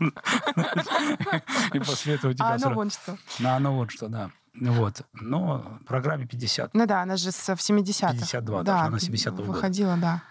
[1.72, 2.48] И после этого тебя...
[2.48, 3.16] А оно вон что.
[3.44, 4.30] А оно вон что, да.
[4.54, 5.02] Вот.
[5.14, 6.74] Но программе 50.
[6.74, 8.12] Ну да, она же в 70-х.
[8.12, 9.42] 52, да, она 70 года.
[9.44, 10.22] Выходила, да.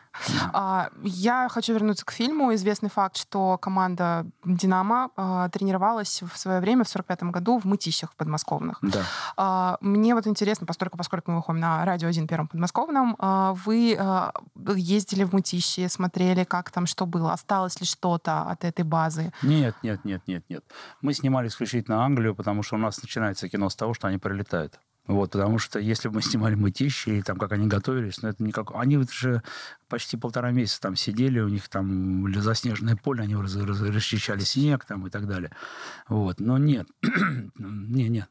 [0.53, 2.53] А, я хочу вернуться к фильму.
[2.53, 8.15] Известный факт, что команда «Динамо» а, тренировалась в свое время, в 45 году, в Мытищах
[8.15, 8.79] подмосковных.
[8.82, 9.03] Да.
[9.38, 13.15] А, мне вот интересно, поскольку, поскольку мы выходим на радио 1 первом подмосковном,
[13.65, 13.97] вы
[14.75, 19.32] ездили в Мытищи, смотрели, как там что было, осталось ли что-то от этой базы?
[19.41, 20.63] Нет, нет, нет, нет, нет.
[21.01, 24.79] Мы снимали исключительно Англию, потому что у нас начинается кино с того, что они прилетают.
[25.10, 28.43] Вот, потому что если бы мы снимали мытищи, и там, как они готовились, ну, это
[28.43, 28.76] никак...
[28.76, 29.41] Они вот же
[29.88, 34.86] почти полтора месяца там сидели, у них там заснеженное поле, они раз, раз, расчищали снег
[34.86, 35.50] там и так далее.
[36.10, 36.39] Вот.
[36.39, 36.88] Но нет,
[37.58, 38.30] не, нет.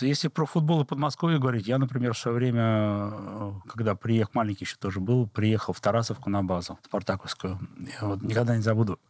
[0.00, 4.76] Если про футбол и Подмосковье говорить, я, например, в свое время, когда приехал, маленький еще
[4.76, 7.58] тоже был, приехал в Тарасовку на базу, Спартаковскую.
[8.00, 9.00] Я вот никогда не забуду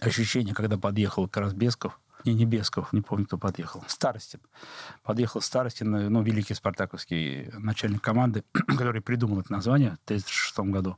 [0.00, 3.82] ощущение, когда подъехал Карасбесков, не, не Бесков, не помню, кто подъехал.
[3.86, 4.40] Старостин.
[5.02, 10.96] Подъехал Старостин, ну, великий спартаковский начальник команды, который придумал это название в 1936 году.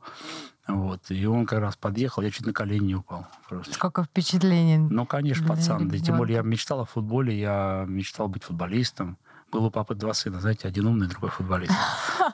[0.69, 1.11] Вот.
[1.11, 3.27] И он как раз подъехал, я чуть на колени не упал.
[3.49, 3.79] Просто.
[3.79, 4.79] Какое впечатление.
[4.79, 5.89] Ну, конечно, пацан.
[5.89, 9.19] Да, тем более я мечтал о футболе, я мечтал быть футболистом.
[9.51, 11.75] Был у папы два сына, знаете, один умный, другой футболист.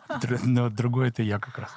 [0.44, 1.70] Но другой это я как раз.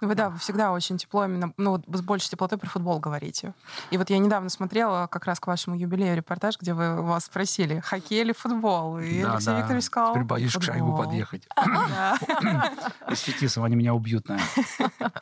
[0.00, 2.98] Ну, вы, да, вы всегда очень тепло, именно, ну, вот с большей теплотой про футбол
[2.98, 3.54] говорите.
[3.90, 7.80] И вот я недавно смотрела как раз к вашему юбилею репортаж, где вы вас спросили,
[7.80, 8.98] хоккей или футбол?
[8.98, 9.58] И да, Алексей да.
[9.58, 10.68] Викторович сказал, Теперь боюсь футбол.
[10.68, 11.48] к шайбу подъехать.
[13.08, 15.12] С Фетисом они меня убьют, наверное.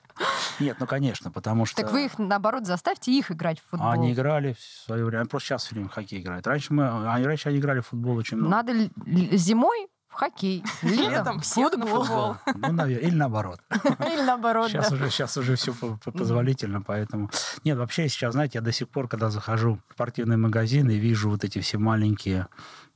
[0.61, 1.83] Нет, ну, конечно, потому что...
[1.83, 3.89] Так вы их, наоборот, заставьте их играть в футбол.
[3.91, 5.27] Они играли в свое время.
[5.27, 6.47] Просто сейчас все время хоккей играют.
[6.47, 8.57] Раньше, мы, раньше они играли в футбол очень много.
[8.57, 8.91] Надо
[9.37, 12.37] зимой в хоккей, летом в футбол.
[12.55, 13.61] Ну, наверное, или наоборот.
[14.07, 14.97] Или наоборот, сейчас да.
[14.97, 17.31] уже, сейчас уже все позволительно, поэтому...
[17.65, 21.31] Нет, вообще сейчас, знаете, я до сих пор, когда захожу в спортивный магазин и вижу
[21.31, 22.49] вот эти все маленькие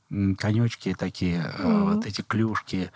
[0.09, 1.93] конечки такие, mm-hmm.
[1.95, 2.91] вот эти клюшки,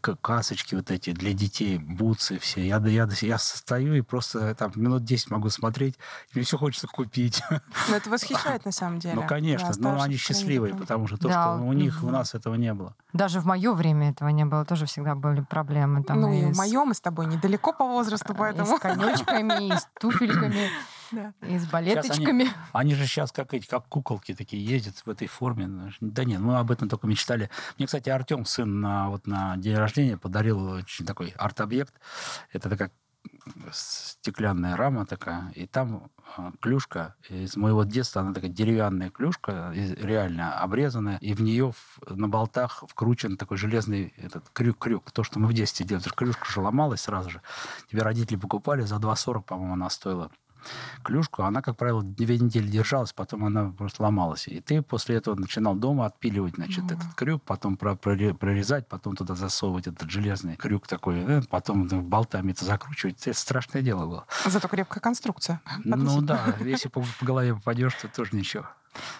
[0.00, 2.66] касочки вот эти для детей, бутсы все.
[2.66, 5.96] Я, я, я стою и просто там минут 10 могу смотреть,
[6.30, 7.42] и мне все хочется купить.
[7.88, 9.16] Но это восхищает на самом деле.
[9.16, 12.34] Ну, конечно, да, но они счастливые, потому что то, да, что у них, у нас
[12.34, 12.94] этого не было.
[13.12, 16.02] Даже в мое время этого не было, тоже всегда были проблемы.
[16.04, 18.74] Там ну, и, и в моем, и с тобой недалеко по возрасту, поэтому...
[18.74, 20.70] И с конечками, и с туфельками.
[21.12, 21.32] Да.
[21.46, 22.44] И с балеточками.
[22.44, 25.92] Они, они же сейчас как эти, как куколки такие ездят в этой форме.
[26.00, 27.50] Да нет, мы об этом только мечтали.
[27.78, 31.94] Мне, кстати, Артем, сын, на, вот на день рождения подарил очень такой арт-объект.
[32.52, 32.90] Это такая
[33.72, 40.58] стеклянная рама такая, и там а, клюшка из моего детства, она такая деревянная клюшка, реально
[40.60, 41.72] обрезанная, и в нее
[42.08, 46.04] на болтах вкручен такой железный этот крюк-крюк, то, что мы в детстве делали.
[46.14, 47.42] Клюшка же ломалась сразу же.
[47.90, 50.30] Тебе родители покупали, за 2,40, по-моему, она стоила
[51.02, 54.48] клюшку, она, как правило, две недели держалась, потом она просто ломалась.
[54.48, 56.94] И ты после этого начинал дома отпиливать, значит, mm-hmm.
[56.94, 62.64] этот крюк, потом прорезать, потом туда засовывать этот железный крюк такой, э, потом болтами это
[62.64, 63.26] закручивать.
[63.26, 64.26] Это страшное дело было.
[64.46, 65.60] Зато крепкая конструкция.
[65.84, 68.66] Ну да, если по, по голове попадешь, то тоже ничего.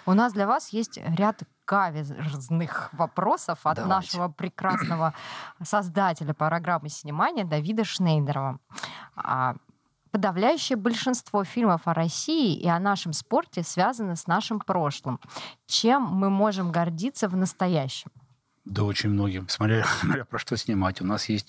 [0.07, 3.94] У нас для вас есть ряд каверзных вопросов от Давайте.
[3.94, 5.14] нашего прекрасного
[5.62, 8.59] создателя программы «Синемания» Давида Шнейдерова.
[10.12, 15.18] Подавляющее большинство фильмов о России и о нашем спорте связано с нашим прошлым.
[15.66, 18.11] Чем мы можем гордиться в настоящем?
[18.64, 19.48] Да очень многим.
[19.48, 21.01] Смотря, смотря про что снимать.
[21.01, 21.48] У нас есть,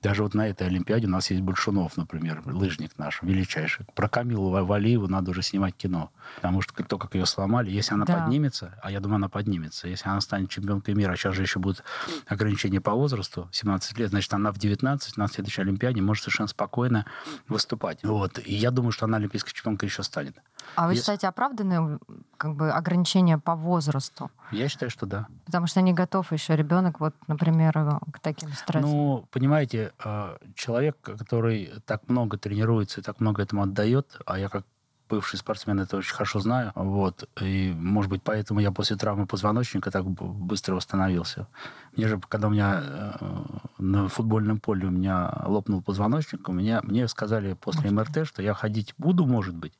[0.00, 3.86] даже вот на этой Олимпиаде у нас есть Большунов, например, лыжник наш, величайший.
[3.94, 6.10] Про Камилу Валиеву надо уже снимать кино.
[6.36, 8.14] Потому что то, как ее сломали, если она да.
[8.14, 11.58] поднимется, а я думаю, она поднимется, если она станет чемпионкой мира, а сейчас же еще
[11.58, 11.82] будет
[12.26, 17.06] ограничение по возрасту, 17 лет, значит, она в 19 на следующей Олимпиаде может совершенно спокойно
[17.48, 17.98] выступать.
[18.04, 18.38] Вот.
[18.44, 20.36] И я думаю, что она олимпийской чемпионкой еще станет.
[20.76, 21.02] А вы Если...
[21.02, 21.98] считаете оправданные
[22.36, 24.30] как бы, ограничения по возрасту?
[24.52, 25.26] Я считаю, что да.
[25.44, 27.72] Потому что не готов еще ребенок, вот, например,
[28.12, 28.90] к таким стрессам.
[28.90, 34.48] Ну, понимаете, э, человек, который так много тренируется и так много этому отдает, а я
[34.48, 34.64] как
[35.12, 36.72] бывший спортсмен, это очень хорошо знаю.
[36.74, 37.28] Вот.
[37.42, 41.46] И, может быть, поэтому я после травмы позвоночника так быстро восстановился.
[41.94, 43.36] Мне же, когда у меня э,
[43.78, 48.54] на футбольном поле у меня лопнул позвоночник, у меня, мне сказали после МРТ, что я
[48.54, 49.74] ходить буду, может быть,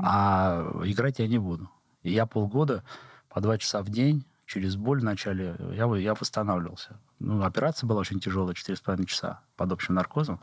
[0.00, 1.70] а играть я не буду.
[2.02, 2.82] И я полгода
[3.28, 6.98] по два часа в день через боль вначале я, я восстанавливался.
[7.18, 10.40] Ну, операция была очень тяжелая, 4,5 часа под общим наркозом.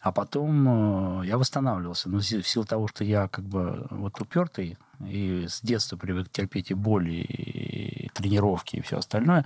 [0.00, 2.08] А потом э, я восстанавливался.
[2.08, 6.70] Но в силу того, что я как бы вот упертый, и с детства привык терпеть
[6.70, 9.44] и боли, и тренировки, и все остальное,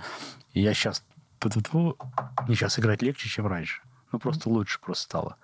[0.53, 1.03] и я сейчас...
[1.43, 3.81] Мне сейчас играть легче, чем раньше.
[4.11, 5.37] Ну, просто лучше просто стало.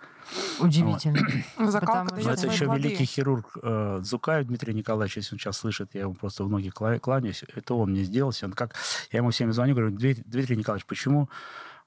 [0.60, 1.20] Удивительно.
[1.58, 1.72] Вот.
[1.72, 2.82] Закалка Но это еще плоды.
[2.82, 6.70] великий хирург э, Зукаев Дмитрий Николаевич, если он сейчас слышит, я ему просто в ноги
[6.70, 8.34] кланяюсь, это он мне сделал.
[8.44, 8.76] Он как,
[9.12, 11.30] я ему всем звоню, говорю, Дмитрий Николаевич, почему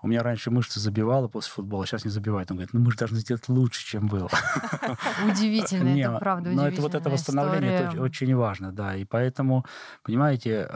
[0.02, 2.50] у меня раньше мышцы забивала после футбола, сейчас не забивает.
[2.50, 4.30] Он говорит, ну мы же должны сделать лучше, чем было.
[5.28, 8.96] Удивительно, это правда Но это вот это восстановление это очень важно, да.
[8.96, 9.66] И поэтому,
[10.02, 10.68] понимаете,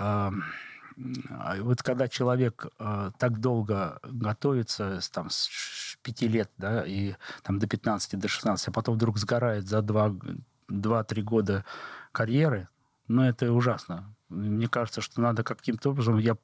[0.96, 7.66] вот когда человек э, так долго готовится, там, с 5 лет, да, и там до
[7.66, 11.64] 15, до 16, а потом вдруг сгорает за 2-3 года
[12.12, 12.68] карьеры,
[13.08, 14.14] ну, это ужасно.
[14.28, 16.18] Мне кажется, что надо каким-то образом...
[16.18, 16.36] Я,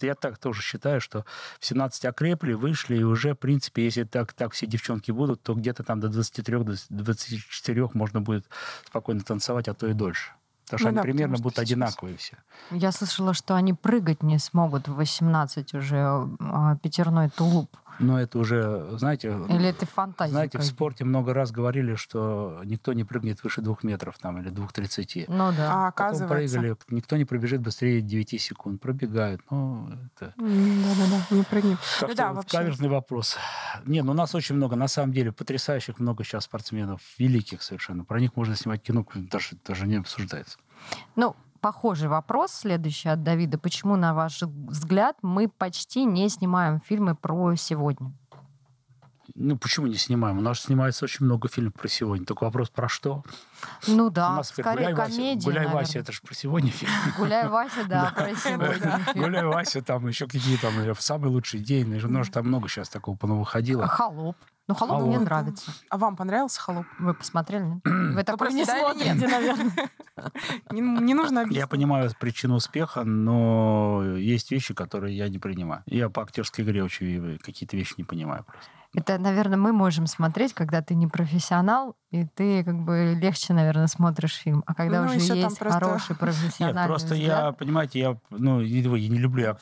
[0.00, 1.24] я так тоже считаю, что
[1.58, 5.54] в 17 окрепли, вышли, и уже, в принципе, если так, так все девчонки будут, то
[5.54, 8.46] где-то там до 23-24 можно будет
[8.86, 10.32] спокойно танцевать, а то и дольше.
[10.70, 11.64] Потому что ну, они да, примерно будут сейчас...
[11.64, 12.36] одинаковые все.
[12.70, 17.76] Я слышала, что они прыгать не смогут в 18 уже а, пятерной тулуп.
[18.00, 19.28] Но это уже, знаете...
[19.48, 20.32] Или это фантазия?
[20.32, 24.48] Знаете, в спорте много раз говорили, что никто не прыгнет выше двух метров там, или
[24.48, 25.26] двух тридцати.
[25.28, 25.84] Ну да.
[25.84, 26.58] А оказывается...
[26.58, 28.80] прыгали, никто не пробежит быстрее 9 секунд.
[28.80, 29.42] Пробегают.
[29.50, 30.34] Ну, это...
[30.36, 31.78] Да-да-да, не прыгнет.
[32.00, 32.56] Так ну, да, вообще...
[32.56, 33.36] каверзный вопрос.
[33.84, 38.04] Не, ну у нас очень много, на самом деле, потрясающих много сейчас спортсменов, великих совершенно.
[38.04, 40.58] Про них можно снимать кино, даже, даже не обсуждается.
[41.16, 43.58] Ну, похожий вопрос следующий от Давида.
[43.58, 48.12] Почему, на ваш взгляд, мы почти не снимаем фильмы про сегодня?
[49.34, 50.38] Ну, почему не снимаем?
[50.38, 52.26] У нас снимается очень много фильмов про сегодня.
[52.26, 53.22] Только вопрос про что?
[53.86, 56.92] Ну да, У нас, скорее гуляй, комедия, Вася, Гуляй, Вася, это же про сегодня фильм.
[57.16, 62.00] Гуляй, Вася, да, про сегодня Гуляй, Вася, там еще какие там, самый лучший день.
[62.02, 63.86] Ну, там много сейчас такого понавыходило.
[63.86, 64.36] Холоп.
[64.70, 65.72] Ну, холоп мне нравится.
[65.88, 66.86] А вам понравился холоп?
[66.98, 67.80] Вы посмотрели?
[67.84, 69.90] Вы такой не смотрите, наверное.
[70.70, 71.60] Не, не нужно объяснить.
[71.60, 75.82] Я понимаю причину успеха, но есть вещи, которые я не принимаю.
[75.86, 78.68] Я по актерской игре очень какие-то вещи не понимаю просто.
[78.92, 83.86] Это, наверное, мы можем смотреть, когда ты не профессионал, и ты как бы легче, наверное,
[83.86, 84.64] смотришь фильм.
[84.66, 85.78] А когда ну, уже есть просто...
[85.78, 87.44] хороший профессиональный Нет, просто взгляд...
[87.44, 89.56] я, понимаете, я, ну, я не люблю я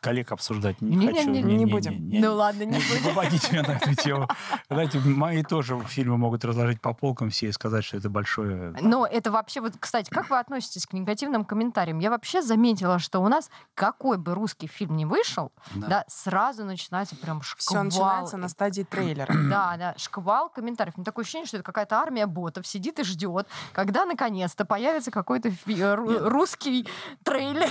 [0.00, 0.82] коллег обсуждать.
[0.82, 1.30] Не, не хочу.
[1.30, 1.92] Не, не, не, будем.
[1.92, 3.02] Не, не, ну ладно, не, не будем.
[3.04, 4.28] Выводите меня на эту тему.
[4.68, 8.74] Знаете, мои тоже фильмы могут разложить по полкам все и сказать, что это большое...
[8.82, 12.00] Но это вообще, вот, кстати, как вы относитесь к негативным комментариям?
[12.00, 16.64] Я вообще заметила, что у нас какой бы русский фильм ни вышел, да, да сразу
[16.64, 17.58] начинается прям шквал.
[17.58, 19.32] Все начинается на стадии трейлера.
[19.48, 20.98] Да, да, шквал комментариев.
[20.98, 25.48] Мне такое ощущение, что это какая-то армия ботов сидит и ждет, когда наконец-то появится какой-то
[25.48, 25.94] э,
[26.28, 26.86] русский
[27.22, 27.68] трейлер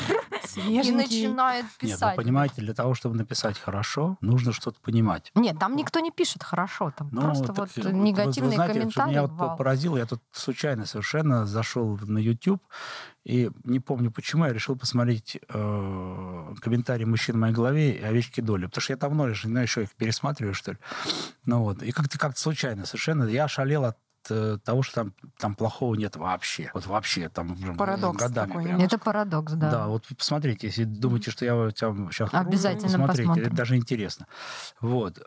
[0.56, 2.02] и начинает писать.
[2.02, 5.32] Нет, вы понимаете, для того, чтобы написать хорошо, нужно что-то понимать.
[5.36, 9.10] Нет, там никто не пишет хорошо, там ну, просто вот негативные вы, знаете, комментарии.
[9.10, 12.62] Меня вот поразило, я тут случайно совершенно зашел на YouTube
[13.24, 18.42] и не помню почему, я решил посмотреть э, комментарии мужчин в моей голове и овечки
[18.42, 18.66] доли.
[18.66, 20.78] Потому что я давно не знаю, еще их пересматриваю, что ли.
[21.46, 21.82] Ну вот.
[21.84, 26.72] И как-то как случайно совершенно я шалел от того, что там, там плохого нет вообще.
[26.74, 28.52] Вот вообще там парадокс годами.
[28.52, 29.72] Такой, это парадокс, да.
[29.72, 32.30] Да, вот посмотрите, если думаете, что я там сейчас...
[32.34, 33.48] Обязательно посмотрите, посмотрим.
[33.48, 34.28] это даже интересно.
[34.82, 35.22] Вот.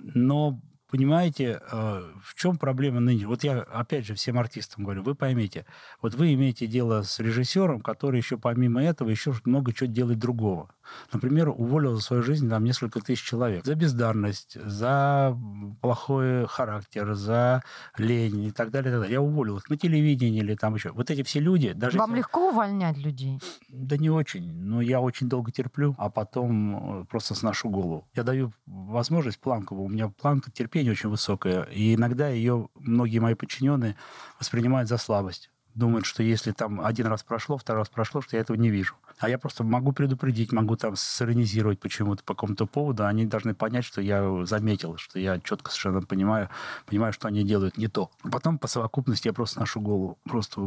[0.00, 0.60] Но
[0.92, 3.26] понимаете, э, в чем проблема ныне?
[3.26, 5.64] Вот я, опять же, всем артистам говорю, вы поймите,
[6.02, 10.70] вот вы имеете дело с режиссером, который еще помимо этого еще много чего делает другого.
[11.12, 15.36] Например, уволил за свою жизнь там несколько тысяч человек за бездарность, за
[15.80, 17.62] плохой характер, за
[17.96, 18.90] лень и так далее.
[18.90, 19.14] И так далее.
[19.14, 20.90] Я уволил их на телевидении или там еще.
[20.92, 21.72] Вот эти все люди...
[21.72, 23.40] Даже Вам легко увольнять людей?
[23.68, 24.52] Да не очень.
[24.52, 28.08] Но я очень долго терплю, а потом э, просто сношу голову.
[28.14, 29.86] Я даю возможность планковую.
[29.86, 31.62] У меня планка терпения очень высокая.
[31.64, 33.96] И иногда ее многие мои подчиненные
[34.38, 38.42] воспринимают за слабость думают, что если там один раз прошло, второй раз прошло, что я
[38.42, 38.94] этого не вижу.
[39.18, 43.06] А я просто могу предупредить, могу там сиронизировать почему-то по какому-то поводу.
[43.06, 46.48] Они должны понять, что я заметил, что я четко совершенно понимаю,
[46.86, 48.10] понимаю, что они делают не то.
[48.30, 50.18] Потом по совокупности я просто ношу голову.
[50.24, 50.60] Просто...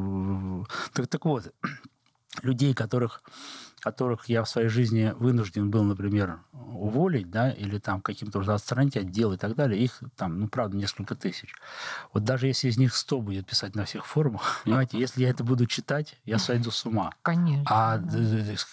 [0.93, 1.53] Так, так вот,
[2.43, 3.21] людей, которых
[3.85, 8.97] которых я в своей жизни вынужден был, например, уволить, да, или там каким-то уже отстранить
[8.97, 11.53] отдел и так далее, их там, ну, правда, несколько тысяч.
[12.11, 15.43] Вот даже если из них 100 будет писать на всех форумах, понимаете, если я это
[15.43, 17.11] буду читать, я сойду с ума.
[17.21, 17.63] Конечно.
[17.69, 18.01] А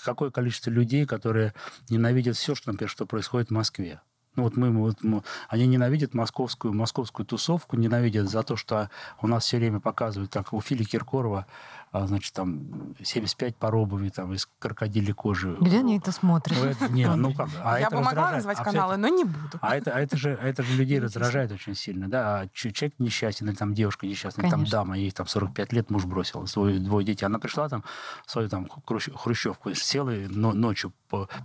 [0.07, 1.53] какое количество людей, которые
[1.91, 4.01] ненавидят все, что, например, что происходит в Москве.
[4.35, 8.89] Ну вот мы, вот мы, они ненавидят московскую, московскую тусовку, ненавидят за то, что
[9.21, 11.47] у нас все время показывают, как у Фили Киркорова
[11.93, 15.57] значит, там 75 пар обуви там, из крокодилей кожи.
[15.61, 16.59] Где они это смотрят?
[16.59, 19.25] Ну, это, не, ну как, а Я это бы могла назвать а каналы, но не
[19.25, 19.59] буду.
[19.61, 22.09] А это, а это, же, это же людей раздражает очень сильно.
[22.09, 22.41] Да?
[22.41, 24.65] А человек несчастен, или там девушка несчастная, Конечно.
[24.65, 27.27] там дама, ей там 45 лет, муж бросил, свой, двое детей.
[27.27, 27.85] Она пришла там
[28.27, 30.93] в свою там хрущевку, села но, ночью,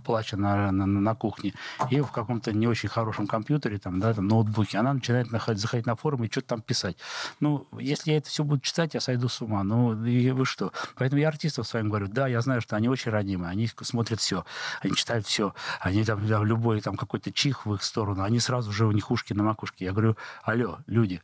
[0.04, 1.54] плача на, на, на кухне,
[1.90, 5.86] и в каком-то не очень хорошем компьютере, там, да, там, ноутбуке, она начинает находить, заходить
[5.86, 6.96] на форум и что-то там писать.
[7.40, 9.62] Ну, если я это все буду читать, я сойду с ума.
[9.62, 10.72] Ну, и вы что?
[10.96, 14.44] Поэтому я артистов своим говорю, да, я знаю, что они очень ранимые, они смотрят все,
[14.80, 18.72] они читают все, они там, да, любой там какой-то чих в их сторону, они сразу
[18.72, 19.84] же у них ушки на макушке.
[19.84, 21.22] Я говорю, алло, люди,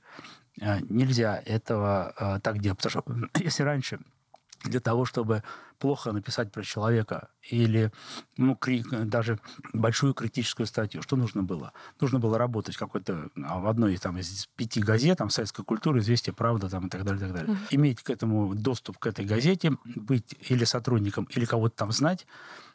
[0.60, 3.98] э, нельзя этого э, так делать, потому что если раньше
[4.64, 5.42] для того, чтобы
[5.78, 7.92] плохо написать про человека или
[8.36, 8.58] ну,
[9.04, 9.38] даже
[9.72, 11.72] большую критическую статью, что нужно было?
[12.00, 16.34] Нужно было работать какой-то а, в одной там, из пяти газет, там, советской культуры, известие,
[16.34, 17.54] правда там, и так далее, и так далее.
[17.54, 17.66] Mm-hmm.
[17.70, 22.26] Иметь к этому доступ к этой газете, быть или сотрудником, или кого-то там знать,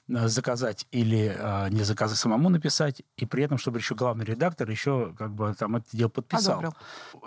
[0.10, 5.14] заказать или э, не заказать, самому написать, и при этом, чтобы еще главный редактор еще
[5.18, 6.60] как бы там это дело подписал.
[6.60, 6.74] Одобрил.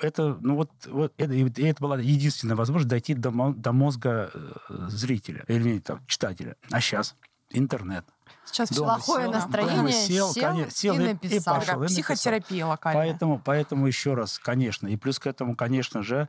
[0.01, 4.89] Это, ну вот, вот это, и это была единственная возможность дойти до, до мозга э,
[4.89, 6.57] зрителя или там, читателя.
[6.70, 7.14] А сейчас
[7.51, 8.05] интернет.
[8.45, 11.57] Сейчас дома плохое сел, настроение, сел, сел, конечно, сел и, и написал.
[11.57, 13.03] И пошел, и Психотерапия локальная.
[13.03, 16.28] Поэтому, поэтому еще раз, конечно, и плюс к этому, конечно же,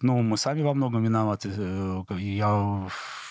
[0.00, 1.50] ну, мы сами во многом виноваты.
[1.56, 2.88] Э, я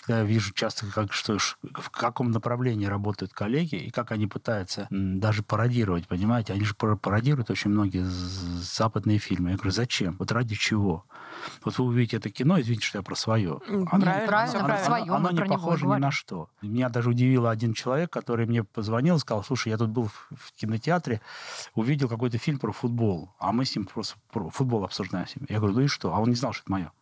[0.08, 5.42] я вижу часто, как, что, в каком направлении работают коллеги и как они пытаются даже
[5.42, 6.54] пародировать, понимаете?
[6.54, 9.50] Они же пародируют очень многие западные фильмы.
[9.50, 10.16] Я говорю, зачем?
[10.18, 11.04] Вот ради чего?
[11.64, 13.60] Вот вы увидите это кино, извините, что я про свое.
[13.68, 16.48] Оно, правильно, правильно, оно, свое, оно, оно не похоже ни на что.
[16.62, 20.52] Меня даже удивил один человек, который мне позвонил сказал, слушай, я тут был в, в
[20.54, 21.20] кинотеатре,
[21.74, 25.26] увидел какой-то фильм про футбол, а мы с ним просто про футбол обсуждаем.
[25.48, 26.14] Я говорю, ну и что?
[26.14, 26.92] А он не знал, что это мое.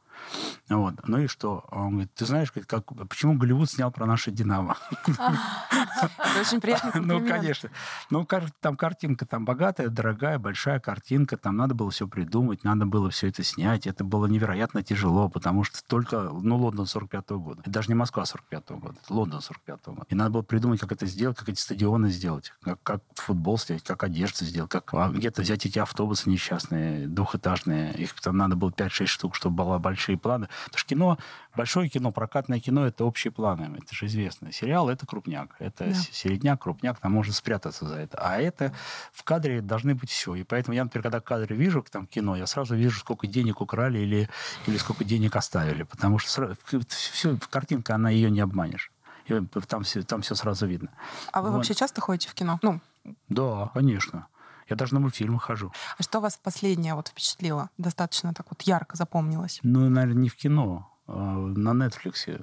[0.68, 0.94] Вот.
[1.06, 1.64] Ну и что?
[1.70, 4.76] Он говорит, ты знаешь, как, как, почему Голливуд снял про наше «Динамо»?
[5.06, 6.92] Это очень приятно.
[7.06, 7.70] Ну, конечно.
[8.10, 8.26] Ну,
[8.60, 11.36] там картинка там богатая, дорогая, большая картинка.
[11.36, 13.86] Там надо было все придумать, надо было все это снять.
[13.86, 17.60] Это было невероятно тяжело, потому что только, ну, Лондон 45 -го года.
[17.60, 20.06] Это даже не Москва 45 -го года, это Лондон 45 -го года.
[20.08, 23.84] И надо было придумать, как это сделать, как эти стадионы сделать, как, как футбол сделать,
[23.84, 27.94] как одежду сделать, как а, где-то взять эти автобусы несчастные, двухэтажные.
[27.94, 30.48] Их там надо было 5-6 штук, чтобы была большая общие планы.
[30.64, 31.18] Потому что кино,
[31.56, 33.76] большое кино, прокатное кино– это общие планы.
[33.76, 34.52] Это же известно.
[34.52, 35.56] Сериал– это крупняк.
[35.58, 35.94] Это да.
[35.94, 38.18] середняк, крупняк, там можно спрятаться за это.
[38.20, 38.72] А это
[39.12, 40.34] в кадре должны быть все.
[40.34, 43.98] И поэтому я, например, когда кадры вижу там кино, я сразу вижу, сколько денег украли
[43.98, 44.28] или,
[44.66, 45.84] или сколько денег оставили.
[45.84, 46.56] Потому что сразу,
[46.88, 48.90] все, картинка, она ее не обманешь.
[49.26, 50.88] И там все, там все сразу видно.
[51.32, 51.56] А вы вот.
[51.56, 52.58] вообще часто ходите в кино?
[52.62, 52.80] Ну,
[53.28, 54.26] да, конечно.
[54.68, 55.72] Я даже на мультфильмы хожу.
[55.98, 57.70] А что вас последнее вот впечатлило?
[57.78, 59.60] Достаточно так вот ярко запомнилось?
[59.62, 60.90] Ну, наверное, не в кино.
[61.06, 62.38] А на Netflix э,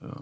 [0.00, 0.16] э,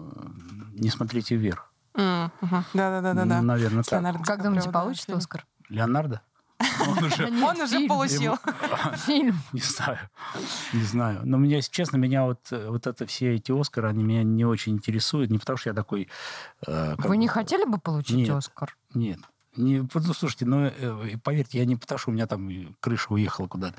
[0.73, 1.69] «Не смотрите вверх».
[1.93, 3.13] Да-да-да.
[3.13, 3.25] да.
[3.25, 4.23] Ну, наверное, так.
[4.23, 5.45] Как думаете, получит Оскар?
[5.69, 6.21] Леонардо?
[6.87, 8.37] Он уже, он уже получил.
[9.05, 9.37] Фильм.
[9.51, 9.97] Не знаю.
[10.71, 11.21] Не знаю.
[11.23, 14.73] Но меня, если честно, меня вот, вот это все эти Оскары, они меня не очень
[14.73, 15.29] интересуют.
[15.29, 16.07] Не потому, что я такой...
[16.65, 18.77] Э, Вы не хотели бы получить нет, Оскар?
[18.93, 19.19] Нет.
[19.55, 23.75] Не, ну, слушайте, ну, э, поверьте, я не потому, у меня там крыша уехала куда-то.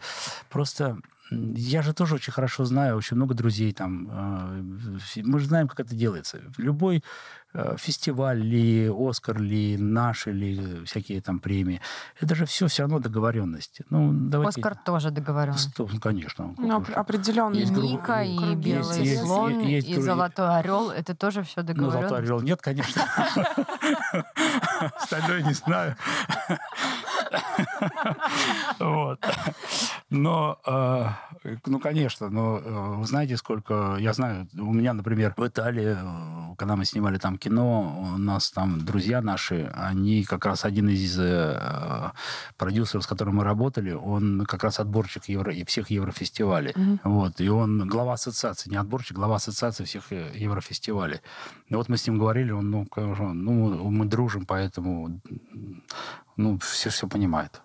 [0.48, 0.98] Просто
[1.30, 4.08] я же тоже очень хорошо знаю, очень много друзей там.
[4.10, 4.62] Э,
[5.22, 6.40] мы же знаем, как это делается.
[6.58, 7.02] Любой
[7.54, 11.80] э, фестиваль ли, Оскар ли, наши ли, всякие там премии,
[12.20, 13.84] это же все все равно договоренности.
[13.90, 14.60] Ну, давайте...
[14.60, 15.70] Оскар тоже договоренность.
[15.70, 16.54] Стоп, ну, конечно.
[16.58, 17.54] Ну, определенно.
[17.54, 22.02] И Ника, и Белый есть, слон, есть, и Золотой орел, это тоже все договоренность.
[22.02, 23.02] Ну, Золотой орел нет, конечно.
[24.96, 25.96] Остальное не знаю.
[28.78, 29.20] Вот.
[30.10, 31.08] Но, э,
[31.66, 33.96] ну, конечно, но э, вы знаете, сколько...
[33.98, 38.50] Я знаю, у меня, например, в Италии, э, когда мы снимали там кино, у нас
[38.50, 41.18] там друзья наши, они как раз один из
[42.56, 46.72] продюсеров, с которым мы работали, он как раз отборщик евро, всех еврофестивалей.
[46.72, 46.98] Mm-hmm.
[47.04, 47.40] Вот.
[47.40, 51.20] И он глава ассоциации, не отборщик, глава ассоциации всех еврофестивалей.
[51.68, 52.86] И вот мы с ним говорили, он, ну,
[53.34, 55.20] ну мы дружим, поэтому
[56.36, 57.62] ну, все все понимают.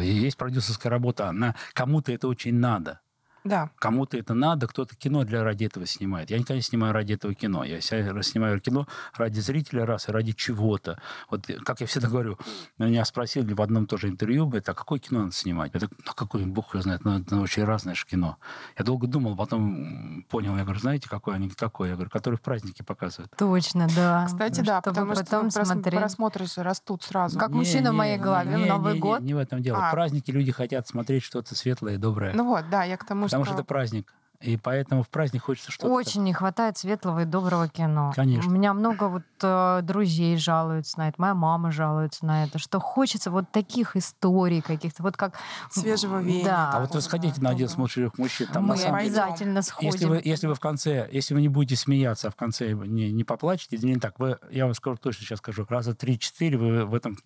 [0.00, 3.00] Есть продюсерская работа, она, кому-то это очень надо.
[3.44, 3.70] Да.
[3.78, 6.30] Кому-то это надо, кто-то кино для ради этого снимает.
[6.30, 7.62] Я никогда не снимаю ради этого кино.
[7.64, 10.98] Я снимаю кино ради зрителя раз и ради чего-то.
[11.30, 12.38] Вот э, как я всегда говорю,
[12.78, 15.72] меня спросили в одном тоже интервью, говорят, а какое кино надо снимать?
[15.74, 18.38] Я такой, ну какое, бог его знает, ну, это очень разное же кино.
[18.78, 21.34] Я долго думал, потом понял, я говорю, знаете, какое?
[21.34, 21.90] Они какое?
[21.90, 23.32] Я говорю, который в празднике показывают.
[23.36, 24.24] Точно, да.
[24.26, 26.00] Кстати, да, Чтобы потому что потом смотреть.
[26.00, 27.38] просмотры же растут сразу.
[27.38, 29.20] Как мужчина в моей голове в Новый не, год.
[29.20, 29.78] Не, в этом дело.
[29.78, 29.88] А.
[29.88, 32.32] В праздники люди хотят смотреть что-то светлое и доброе.
[32.34, 33.54] Ну вот, да, я к тому, потому что...
[33.54, 34.12] это праздник.
[34.44, 35.92] И поэтому в праздник хочется что-то...
[35.92, 38.12] Очень не хватает светлого и доброго кино.
[38.14, 38.50] Конечно.
[38.50, 42.78] У меня много вот э, друзей жалуются на это, моя мама жалуется на это, что
[42.78, 45.34] хочется вот таких историй каких-то, вот как...
[45.70, 46.44] Свежего веяния.
[46.44, 46.72] Да.
[46.74, 49.10] А вот вы сходите на один смотрящих мужчин, там Мы на самом деле...
[49.10, 49.92] обязательно сходим.
[49.92, 53.10] Если вы, если вы в конце, если вы не будете смеяться, а в конце не,
[53.12, 56.94] не поплачете, не так, вы, я вам скажу точно сейчас скажу, раза 3-4 вы в
[56.94, 57.16] этом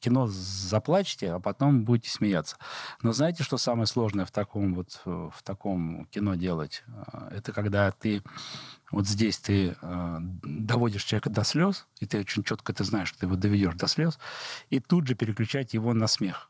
[0.00, 2.56] кино заплачете, а потом будете смеяться.
[3.02, 6.49] Но знаете, что самое сложное в таком вот э, в таком кино делать?
[6.52, 8.22] Э, Это когда ты
[8.92, 13.18] вот здесь ты э, доводишь человека до слез, и ты очень четко ты знаешь, что
[13.20, 14.18] ты его доведешь до слез,
[14.70, 16.48] и тут же переключать его на смех.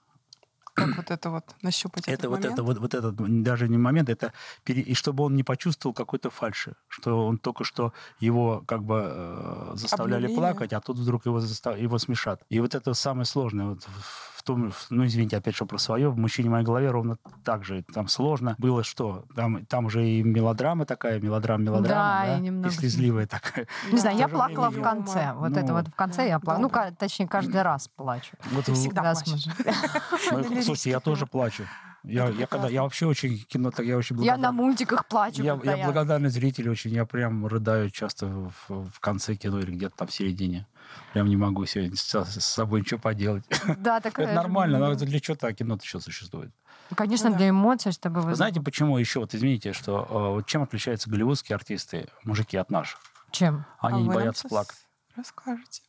[0.72, 2.52] Как вот это вот нащупать Это этот вот момент?
[2.54, 4.32] это вот, вот этот даже не момент, это
[4.64, 9.02] пере- и чтобы он не почувствовал какой-то фальши, что он только что его как бы
[9.04, 10.36] э, заставляли Обнулили.
[10.38, 12.42] плакать, а тут вдруг его застав- его смешат.
[12.48, 15.78] И вот это самое сложное вот в в том, в- ну извините опять что про
[15.78, 19.84] свое, в мужчине в моей голове ровно так же, там сложно было что, там там
[19.86, 23.66] уже и мелодрама такая, мелодрама, мелодрама, Да, да, и немного слезливая такая.
[23.92, 25.32] Не знаю, я же плакала в конце.
[25.34, 26.62] Вот это Ну, вот в конце я плакала.
[26.90, 28.36] Ну, точнее, каждый раз плачу.
[28.52, 29.44] Вот Ты всегда Да, плачешь.
[30.64, 31.64] слушайте, я тоже плачу.
[32.02, 34.54] Я, я когда я вообще очень кино, так я очень Я на благодарен.
[34.56, 35.42] мультиках плачу.
[35.42, 35.84] Я, я постоянно.
[35.84, 36.92] благодарный зритель очень.
[36.92, 40.66] Я прям рыдаю часто в, в конце кино или где-то там в середине.
[41.12, 43.44] Прям не могу сегодня с, с собой ничего поделать.
[43.78, 44.78] Да, такая Это нормально.
[44.78, 46.50] но это для чего-то кино-то еще существует.
[46.96, 47.38] Конечно, Ну да.
[47.38, 48.34] для эмоций, чтобы вы...
[48.34, 49.20] Знаете, почему еще?
[49.20, 52.98] Вот извините, что э, вот чем отличаются голливудские артисты, мужики от наших?
[53.30, 53.64] Чем?
[53.78, 54.78] Они А не боятся плакать.
[55.14, 55.82] Расскажете.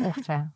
[0.00, 0.50] Ух ты.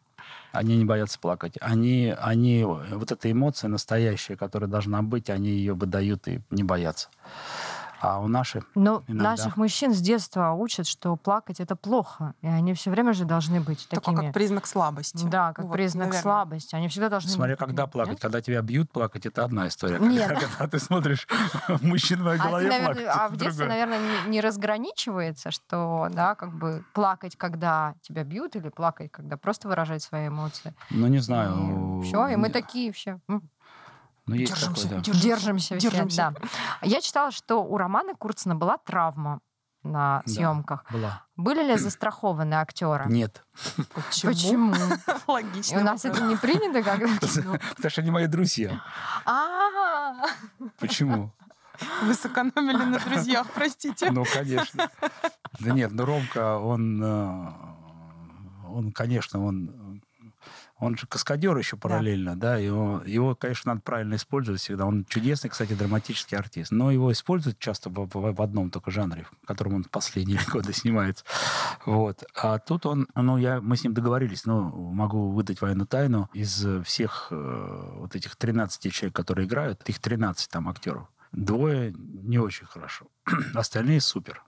[0.53, 1.55] Они не боятся плакать.
[1.61, 7.09] Они, они, вот эта эмоция настоящая, которая должна быть, они ее выдают и не боятся.
[8.05, 9.31] А у наших Но Иногда.
[9.31, 12.35] наших мужчин с детства учат, что плакать это плохо.
[12.43, 14.27] И они все время же должны быть Только такими.
[14.27, 15.25] как признак слабости.
[15.27, 16.23] Да, как Вот, признак наверное.
[16.23, 16.75] слабости.
[16.75, 18.13] Они всегда должны Смотря быть когда такими, плакать.
[18.13, 18.21] нет?
[18.21, 19.99] Когда тебя бьют, плакать это одна история.
[19.99, 20.29] Нет.
[20.29, 21.27] Когда, когда ты смотришь
[21.83, 23.69] мужчин в А, ты, голове наверное, плакать, а в детстве, другое.
[23.69, 29.37] наверное, не, не разграничивается, что, да, как бы плакать, когда тебя бьют, или плакать, когда
[29.37, 30.75] просто выражать свои эмоции.
[30.91, 32.03] Ну, не знаю.
[32.05, 33.19] Все, и мы такие все.
[34.27, 35.13] Ну, есть Держимся, такое, да.
[35.21, 35.77] держимся.
[35.77, 36.49] Держимся, все,
[36.81, 36.87] да.
[36.87, 39.41] Я читала, что у Романа Курцина была травма
[39.83, 40.33] на Да.
[40.33, 40.85] съемках.
[40.91, 41.23] Была.
[41.37, 43.05] Были ли застрахованы актеры?
[43.09, 43.45] Нет.
[43.95, 44.33] Почему?
[44.33, 44.75] Почему?
[45.29, 45.81] И Логично.
[45.81, 47.01] у нас это не принято как
[47.77, 48.81] Потому что они мои друзья.
[49.27, 50.13] А,
[50.79, 51.33] Почему?
[52.03, 54.11] Вы сэкономили на друзьях, простите.
[54.11, 54.89] Ну, конечно.
[55.61, 57.53] Да нет, ну Ромка, он, э,
[58.69, 59.69] он, конечно, он,
[60.85, 64.87] он же каскадер еще параллельно, да, и он- его, конечно, надо правильно использовать всегда.
[64.87, 69.27] Он чудесный, кстати, драматический артист, но его используют часто в, в- в одном только жанре,
[69.43, 71.25] в котором он последние годы снимается.
[71.87, 72.25] Вот.
[72.35, 76.65] А тут он, ну, я, мы с ним договорились, ну, могу выдать военную тайну, из
[76.85, 82.67] всех э, вот этих 13 человек, которые играют, их 13 там актеров, двое не очень
[82.67, 83.07] хорошо,
[83.55, 84.43] остальные супер.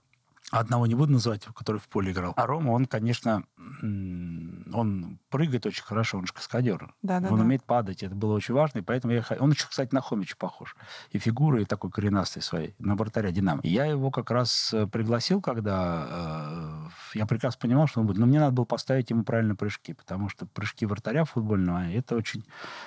[0.49, 2.31] Одного не буду называть, который в поле играл.
[2.37, 3.43] А Рома, он, конечно,
[3.81, 6.93] он прыгает очень хорошо, он же каскадер.
[7.01, 7.33] Да-да-да.
[7.33, 9.23] Он умеет падать, это было очень важно, и поэтому я...
[9.39, 10.77] Он еще, кстати, на Хомича похож.
[11.11, 13.59] И фигурой такой коренастой своей, на вратаря Динамо.
[13.61, 16.76] И я его как раз э, пригласил, когда э,
[17.17, 18.17] я прекрасно понимал, что он будет.
[18.17, 22.43] Но мне надо было поставить ему правильно прыжки, потому что прыжки вратаря футбольного, это очень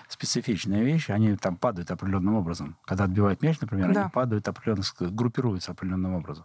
[0.09, 1.11] специфичная вещь.
[1.11, 2.77] Они там падают определенным образом.
[2.85, 4.03] Когда отбивают мяч, например, Да.
[4.03, 6.45] они падают определенно, группируются определенным образом.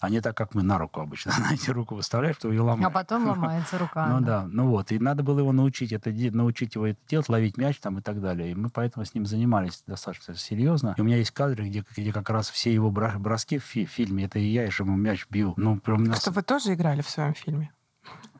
[0.00, 1.32] А не так, как мы на руку обычно.
[1.36, 2.86] Знаете, руку выставляешь, что ее ломаешь.
[2.86, 4.06] а потом ломается рука.
[4.08, 4.92] Ну да, ну вот.
[4.92, 8.20] И надо было его научить, это, научить его это делать, ловить мяч там и так
[8.20, 8.50] далее.
[8.52, 10.94] И мы поэтому с ним занимались достаточно серьезно.
[10.96, 14.24] И у меня есть кадры, где, где как раз все его броски в фи- фильме,
[14.24, 15.54] это и я, и же ему мяч бил.
[15.56, 17.72] Ну, прям нас- Что вы тоже играли в своем фильме?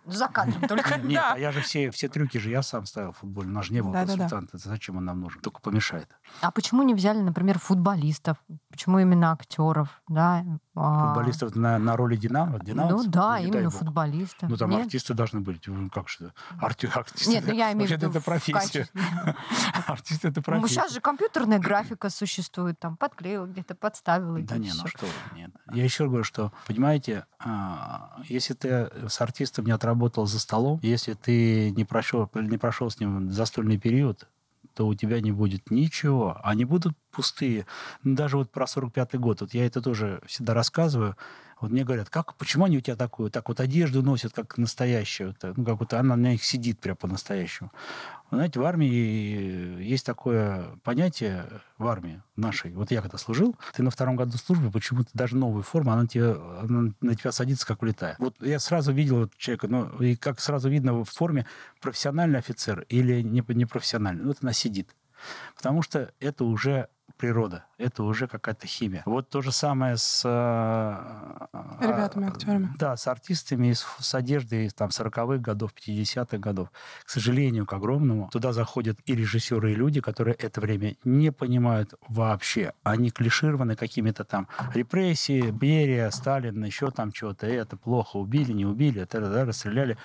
[0.06, 0.98] За кадром только.
[0.98, 3.48] Нет, а я же все, все трюки же я сам ставил в футболе.
[3.48, 4.58] У нас же не было консультанта.
[4.58, 5.40] Зачем он нам нужен?
[5.40, 6.08] Только помешает.
[6.40, 8.36] А почему не взяли, например, футболистов?
[8.70, 10.02] Почему именно актеров?
[10.08, 10.44] Да?
[10.76, 12.58] А, Футболистов на, на роли Динамо?
[12.58, 13.10] Ну динамовцев?
[13.10, 13.74] да, дай именно бог.
[13.74, 14.48] футболистов.
[14.48, 14.82] Ну, там Нет?
[14.86, 15.66] артисты должны быть.
[15.68, 16.32] Ну, Как же?
[16.60, 17.30] Арти- артисты.
[17.30, 18.88] Нет, ну я имею в виду это профессия.
[19.86, 20.74] Артист это Ну, профессия.
[20.74, 24.36] сейчас же компьютерная графика существует, там подклеил где-то, подставил.
[24.44, 25.06] Да не, ну что
[25.36, 25.50] нет.
[25.72, 31.14] Я еще говорю, что, понимаете, а, если ты с артистом не отработал за столом, если
[31.14, 34.28] ты не прошел, не прошел с ним застольный период,
[34.74, 36.40] то у тебя не будет ничего.
[36.42, 37.66] Они будут пустые.
[38.02, 41.16] Даже вот про 45-й год, вот я это тоже всегда рассказываю.
[41.60, 45.34] Вот мне говорят, как, почему они у тебя такую, так вот одежду носят, как настоящую,
[45.42, 47.72] ну, как вот она на них сидит прям по-настоящему.
[48.30, 51.46] Знаете, в армии есть такое понятие
[51.78, 52.72] в армии нашей.
[52.72, 56.32] Вот я когда служил, ты на втором году службы, почему-то даже новую форму, она, тебе,
[56.32, 58.16] она на тебя садится, как улетая.
[58.18, 61.46] Вот я сразу видел вот человека, ну, и как сразу видно в форме
[61.80, 64.24] профессиональный офицер или непрофессиональный.
[64.24, 64.90] Вот она сидит.
[65.56, 67.64] Потому что это уже природа.
[67.78, 69.02] Это уже какая-то химия.
[69.06, 70.22] Вот то же самое с...
[70.24, 71.46] Э,
[71.80, 72.70] Ребятами, актерами.
[72.78, 76.70] Да, с артистами, с, с одеждой там 40-х годов, 50-х годов.
[77.04, 81.94] К сожалению, к огромному, туда заходят и режиссеры, и люди, которые это время не понимают
[82.08, 82.72] вообще.
[82.82, 87.46] Они клишированы какими-то там репрессии, Берия, Сталин, еще там чего-то.
[87.46, 89.98] Это плохо, убили, не убили, это, да, расстреляли.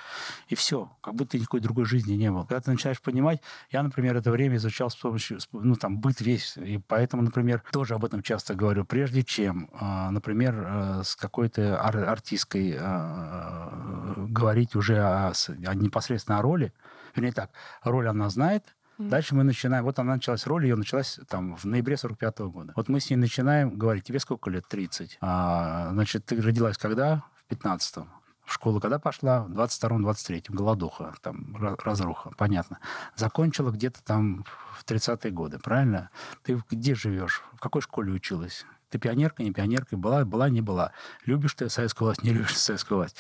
[0.48, 0.92] И все.
[1.02, 2.42] Как будто никакой другой жизни не было.
[2.42, 3.42] Когда ты начинаешь понимать,
[3.72, 7.94] я, например, это время изучал с помощью, ну, там, быт весь, и Поэтому, например, тоже
[7.94, 8.84] об этом часто говорю.
[8.84, 15.32] Прежде чем, а, например, э, с какой-то ар- артисткой а, говорить уже о,
[15.68, 16.74] о непосредственно о роли,
[17.16, 17.52] вернее так,
[17.84, 21.96] роль она знает, Дальше мы начинаем, вот она началась, роль ее началась там в ноябре
[21.96, 22.74] 45 -го года.
[22.76, 24.68] Вот мы с ней начинаем говорить, тебе сколько лет?
[24.68, 25.18] 30.
[25.22, 27.24] А, значит, ты родилась когда?
[27.48, 28.10] В 15-м.
[28.50, 29.44] В школу когда пошла?
[29.44, 30.56] В 22-м, 23-м.
[30.56, 32.80] Голодуха, там, разруха, понятно.
[33.16, 34.44] Закончила где-то там
[34.76, 36.10] в 30-е годы, правильно?
[36.42, 37.44] Ты где живешь?
[37.54, 38.66] В какой школе училась?
[38.90, 40.92] Ты пионерка, не пионерка, была, была, не была.
[41.26, 43.16] Любишь ты советскую власть, не любишь советскую власть.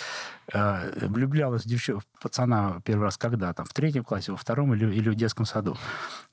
[0.51, 3.53] Э, влюблялась девчонка, пацана первый раз когда?
[3.53, 5.77] Там, в третьем классе, во втором или, или в детском саду.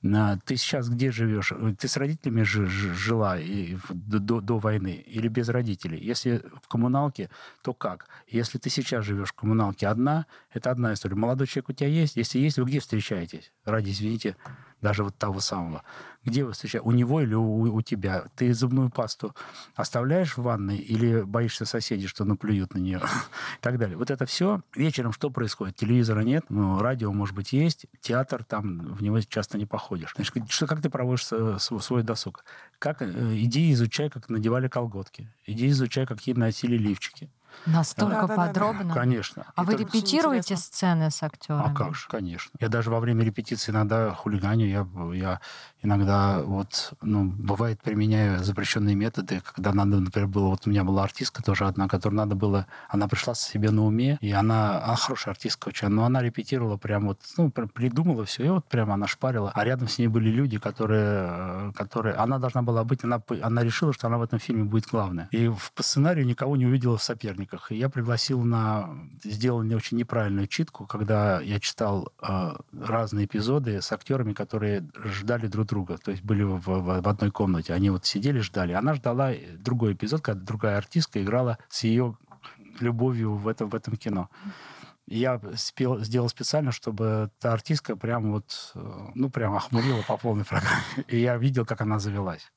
[0.02, 1.52] Ты сейчас где живешь?
[1.78, 5.98] Ты с родителями ж, ж, жила и, до, до войны или без родителей?
[6.02, 7.30] Если в коммуналке,
[7.62, 8.08] то как?
[8.26, 11.16] Если ты сейчас живешь в коммуналке одна, это одна история.
[11.16, 12.16] Молодой человек у тебя есть?
[12.16, 13.52] Если есть, вы где встречаетесь?
[13.64, 14.36] Ради, извините,
[14.86, 15.82] даже вот того самого.
[16.24, 16.86] Где вы встречаетесь?
[16.86, 18.26] У него или у, у тебя?
[18.36, 19.34] Ты зубную пасту
[19.74, 22.98] оставляешь в ванной или боишься соседей, что наплюют на нее?
[22.98, 23.96] И так далее.
[23.96, 24.60] Вот это все.
[24.76, 25.74] Вечером что происходит?
[25.74, 30.12] Телевизора нет, ну, радио, может быть, есть, театр там, в него часто не походишь.
[30.14, 32.44] Значит, что, как ты проводишь свой досуг?
[32.78, 35.28] Как, э, иди изучай, как надевали колготки.
[35.46, 37.28] Иди изучай, какие носили лифчики.
[37.64, 38.84] Настолько да, подробно?
[38.84, 38.94] Да, да.
[38.94, 39.46] Конечно.
[39.54, 41.72] А Это вы репетируете сцены с актерами?
[41.72, 42.50] А как же, конечно.
[42.60, 45.40] Я даже во время репетиции иногда хулиганю, я, я
[45.86, 51.04] иногда вот, ну, бывает, применяю запрещенные методы, когда надо, например, было, вот у меня была
[51.04, 55.32] артистка тоже одна, которая надо было, она пришла себе на уме, и она, она хорошая
[55.32, 59.52] артистка очень, но она репетировала прям вот, ну, придумала все, и вот прямо она шпарила,
[59.54, 63.92] а рядом с ней были люди, которые, которые, она должна была быть, она, она решила,
[63.92, 65.28] что она в этом фильме будет главная.
[65.30, 67.70] И по сценарию никого не увидела в соперниках.
[67.70, 68.90] И я пригласил на,
[69.22, 75.46] сделал не очень неправильную читку, когда я читал э, разные эпизоды с актерами, которые ждали
[75.46, 77.74] друг друга, то есть были в, в, в одной комнате.
[77.74, 78.72] Они вот сидели, ждали.
[78.72, 82.16] Она ждала другой эпизод, когда другая артистка играла с ее
[82.80, 84.30] любовью в этом, в этом кино.
[85.06, 90.44] Я спел, сделал специально, чтобы та артистка прям вот, э, ну, прям охмурила по полной
[90.44, 90.82] программе.
[91.08, 92.50] И я видел, как она завелась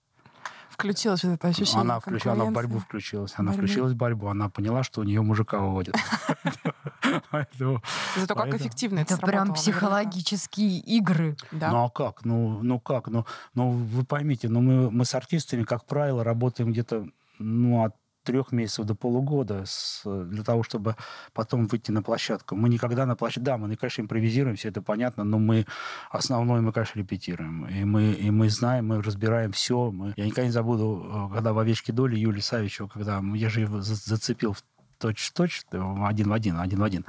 [0.80, 3.34] включилось вот это ощущение Она, включила, она в борьбу включилась.
[3.36, 3.68] Она Борьбы.
[3.68, 4.28] включилась в борьбу.
[4.28, 5.60] Она поняла, что у нее мужика
[7.32, 7.84] выводят.
[8.16, 11.36] Зато как эффективно это прям психологические игры.
[11.52, 12.26] Ну а как?
[12.26, 13.08] Ну, ну как?
[13.08, 17.08] Ну, ну вы поймите, ну мы, мы с артистами, как правило, работаем где-то
[17.40, 20.96] ну, от трех месяцев до полугода с, для того, чтобы
[21.34, 22.56] потом выйти на площадку.
[22.56, 23.42] Мы никогда на площадке...
[23.42, 25.66] Да, мы, конечно, импровизируем, все это понятно, но мы
[26.12, 27.68] основное мы, конечно, репетируем.
[27.68, 29.90] И мы, и мы знаем, мы разбираем все.
[29.90, 30.14] Мы...
[30.16, 33.82] Я никогда не забуду, э, когда в «Овечке доли» Юлии Савичева, когда я же его
[33.82, 34.64] зацепил в
[35.00, 37.06] точь-в-точь, один в один, один в один.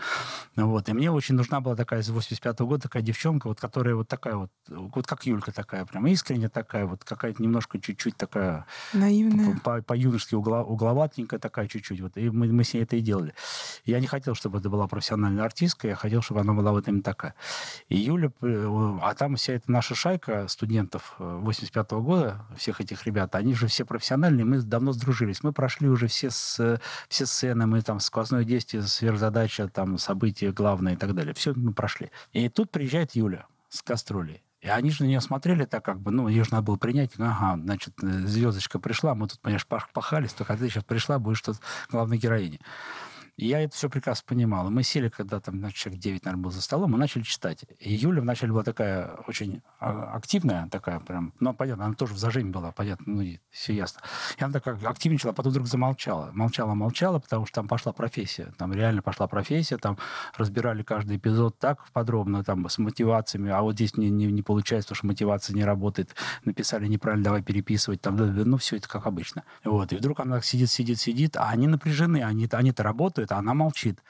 [0.57, 0.88] Вот.
[0.88, 4.09] И мне очень нужна была такая из 85 -го года такая девчонка, вот, которая вот
[4.09, 8.66] такая вот, вот как Юлька такая, прям искренне такая, вот какая-то немножко чуть-чуть такая...
[8.93, 9.59] Наивная.
[9.82, 12.01] По-юношески угла, угловатенькая такая чуть-чуть.
[12.01, 12.16] Вот.
[12.16, 13.34] И мы, мы с ней это и делали.
[13.84, 17.03] Я не хотел, чтобы это была профессиональная артистка, я хотел, чтобы она была вот именно
[17.03, 17.34] такая.
[17.88, 23.07] И Юля, э, а там вся эта наша шайка студентов 85 -го года, всех этих
[23.07, 25.43] ребят, они же все профессиональные, мы давно сдружились.
[25.43, 30.94] Мы прошли уже все, с, все сцены, мы там сквозное действие, сверхзадача, там события главные
[30.94, 31.34] и так далее.
[31.34, 32.10] Все мы прошли.
[32.32, 34.42] И тут приезжает Юля с кастрюлей.
[34.60, 37.12] И они же на нее смотрели так, как бы, ну, ее же надо было принять.
[37.18, 41.56] Ага, значит, звездочка пришла, мы тут, понимаешь, пахались, только ты сейчас пришла, будешь тут
[41.90, 42.60] главной героиней.
[43.41, 44.68] Я это все прекрасно понимал.
[44.68, 47.64] И мы сели, когда там, значит, человек 9, наверное, был за столом, мы начали читать.
[47.78, 52.18] И Юля вначале была такая очень а, активная, такая прям, ну, понятно, она тоже в
[52.18, 54.03] зажиме была, понятно, ну, и все ясно.
[54.36, 56.30] И она такая активничала, а потом вдруг замолчала.
[56.32, 58.53] Молчала, молчала, потому что там пошла профессия.
[58.59, 59.97] Там реально пошла профессия, там
[60.36, 64.88] разбирали каждый эпизод так подробно, там, с мотивациями, а вот здесь не, не, не получается,
[64.88, 66.14] потому что мотивация не работает.
[66.45, 69.45] Написали неправильно, давай переписывать, там, ну, все это как обычно.
[69.64, 69.95] Вот.
[69.95, 74.02] И вдруг она сидит, сидит, сидит, а они напряжены, они, они-то работают, это она молчит.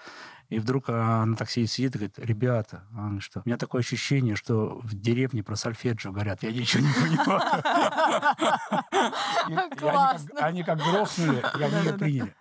[0.48, 4.34] И вдруг она так сидит, сидит и говорит, ребята, она что, у меня такое ощущение,
[4.34, 7.40] что в деревне про сольфеджио говорят, я ничего не понимаю.
[10.40, 12.34] Они как грохнули, и они ее приняли.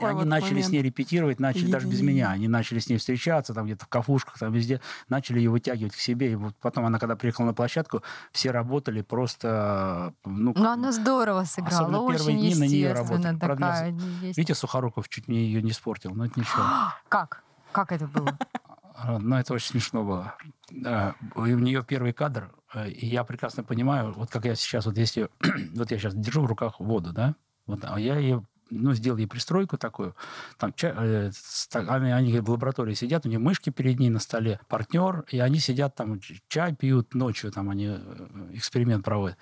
[0.00, 2.30] Они начали с ней репетировать, начали даже без меня.
[2.30, 4.80] Они начали с ней встречаться, там где-то в кафушках, там везде.
[5.08, 6.32] Начали ее вытягивать к себе.
[6.32, 8.02] И вот потом она, когда приехала на площадку,
[8.32, 10.14] все работали просто...
[10.24, 13.38] Ну, Но она здорово сыграла, очень дни на нее работали.
[13.38, 13.92] Такая,
[14.22, 16.64] Видите, Сухоруков чуть мне ее не испортил, но это ничего.
[17.08, 17.42] Как?
[17.72, 18.36] Как это было?
[19.18, 20.34] Ну, это очень смешно было.
[21.34, 25.28] У нее первый кадр, э, и я прекрасно понимаю, вот как я сейчас, вот если...
[25.74, 27.34] Вот я сейчас держу в руках воду, да?
[27.66, 30.14] Вот, а я ее ну, сделал ей пристройку такую.
[30.58, 31.30] Там э,
[31.74, 35.58] они, они в лаборатории сидят, у них мышки перед ней на столе, партнер, и они
[35.58, 39.38] сидят там, чай пьют ночью, там они э, эксперимент проводят.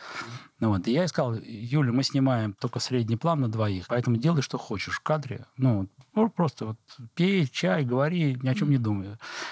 [0.61, 0.87] Ну, вот.
[0.89, 4.59] И я ей сказал, Юля, мы снимаем только средний план на двоих, поэтому делай, что
[4.59, 5.47] хочешь в кадре.
[5.57, 5.89] Ну,
[6.29, 6.77] просто вот
[7.15, 9.11] пей чай, говори, ни о чем не думай.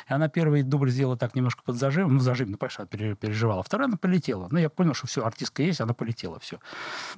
[0.08, 3.62] И она первый дубль сделала так немножко под зажим, ну, зажим, ну, конечно, переживала.
[3.62, 4.48] Вторая она полетела.
[4.50, 6.58] Ну, я понял, что все, артистка есть, она полетела, все.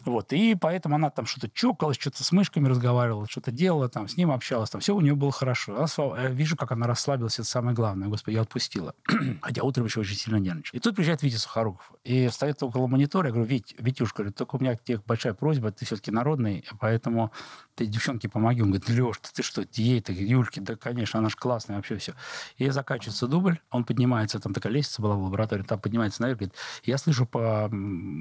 [0.05, 0.33] Вот.
[0.35, 4.31] И поэтому она там что-то чокалась, что-то с мышками разговаривала, что-то делала, там, с ним
[4.31, 5.77] общалась, там, все у нее было хорошо.
[5.77, 8.09] Она, я вижу, как она расслабилась, это самое главное.
[8.09, 8.95] Господи, я отпустила.
[9.41, 10.77] Хотя утром еще очень сильно нервничал.
[10.77, 11.91] И тут приезжает Витя Сухоруков.
[12.05, 15.35] И встает около монитора, я говорю, Вить, Витюш, говорит, только у меня к тебе большая
[15.35, 17.33] просьба, ты все-таки народный, поэтому
[17.75, 18.63] ты девчонке помоги.
[18.63, 22.15] Он говорит, Леш, ты, ты что, ей-то, Юльке, да, конечно, она же классная, вообще все.
[22.57, 26.55] И заканчивается дубль, он поднимается, там такая лестница была в лаборатории, там поднимается наверх, говорит,
[26.85, 27.71] я слышу по...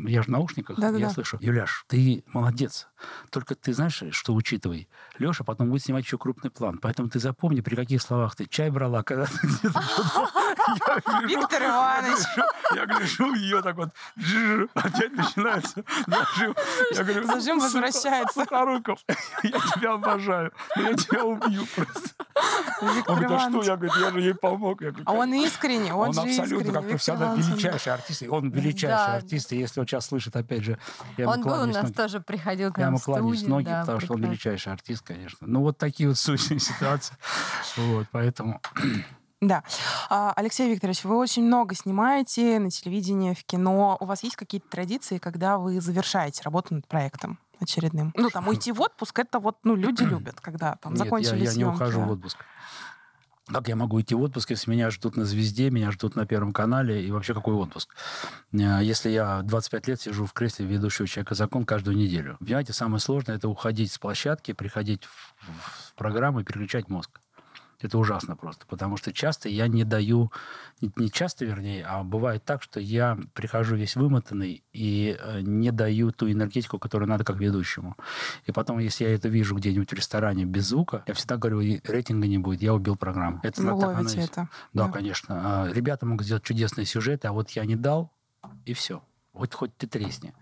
[0.08, 1.00] Я же в наушниках, Да-да-да.
[1.00, 2.88] я слышу, Юляш, ты молодец,
[3.32, 4.88] только ты знаешь, что учитывай,
[5.18, 8.70] Леша потом будет снимать еще крупный план, поэтому ты запомни, при каких словах ты чай
[8.70, 9.32] брала, когда ты
[11.28, 12.26] Виктор Иванович.
[12.76, 13.90] Я гляжу, ее так вот,
[14.74, 16.56] опять начинается зажим.
[16.96, 18.42] Говорю, зажим возвращается.
[18.42, 19.00] Сухоруков,
[19.44, 22.10] я тебя обожаю, я тебя убью просто.
[22.82, 23.64] Виктор он говорит, а что?
[23.64, 24.82] Я говорю, я же ей помог.
[24.82, 26.74] Я говорю, а он искренне, он, он же абсолютно искренне.
[26.74, 28.24] как профессионал, величайший артист.
[28.30, 29.16] Он величайший да.
[29.16, 30.78] артист, и если он сейчас слышит, опять же,
[31.18, 31.94] я Он был у нас ноги.
[31.94, 34.06] тоже, приходил к нам Я ему кланяюсь ноги, да, потому прекрасно.
[34.06, 35.48] что он величайший артист, конечно.
[35.48, 37.16] Ну, вот такие вот сущие ситуации.
[37.78, 38.62] Вот, поэтому...
[39.42, 39.64] Да.
[40.10, 43.98] А, Алексей Викторович, вы очень много снимаете на телевидении, в кино.
[44.00, 48.14] У вас есть какие-то традиции, когда вы завершаете работу над проектом очередным?
[48.16, 51.44] Ну, там, уйти в отпуск, это вот, ну, люди любят, когда там Нет, закончили я,
[51.44, 51.70] я съемки.
[51.70, 52.38] не ухожу в отпуск.
[53.48, 56.52] Как я могу идти в отпуск, если меня ждут на «Звезде», меня ждут на Первом
[56.52, 57.96] канале, и вообще какой отпуск?
[58.52, 62.36] Э, если я 25 лет сижу в кресле ведущего человека закон каждую неделю.
[62.40, 67.22] Понимаете, самое сложное– это уходить с площадки, приходить в, в программу и переключать мозг.
[67.80, 70.32] Это ужасно просто, потому что часто я не даю,
[70.82, 76.12] не часто, вернее, а бывает так, что я прихожу весь вымотанный и э, не даю
[76.12, 77.96] ту энергетику, которую надо как ведущему.
[78.46, 82.28] И потом, если я это вижу где-нибудь в ресторане без звука, я всегда говорю, рейтинга
[82.28, 83.42] не будет, я убил программу.
[83.44, 84.50] Это Вы ловите это.
[84.74, 85.64] Да, да, конечно.
[85.64, 88.12] А, ребята могут сделать чудесные сюжеты, а вот я не дал,
[88.66, 89.04] и все.
[89.34, 90.34] Вот хоть ты тресни.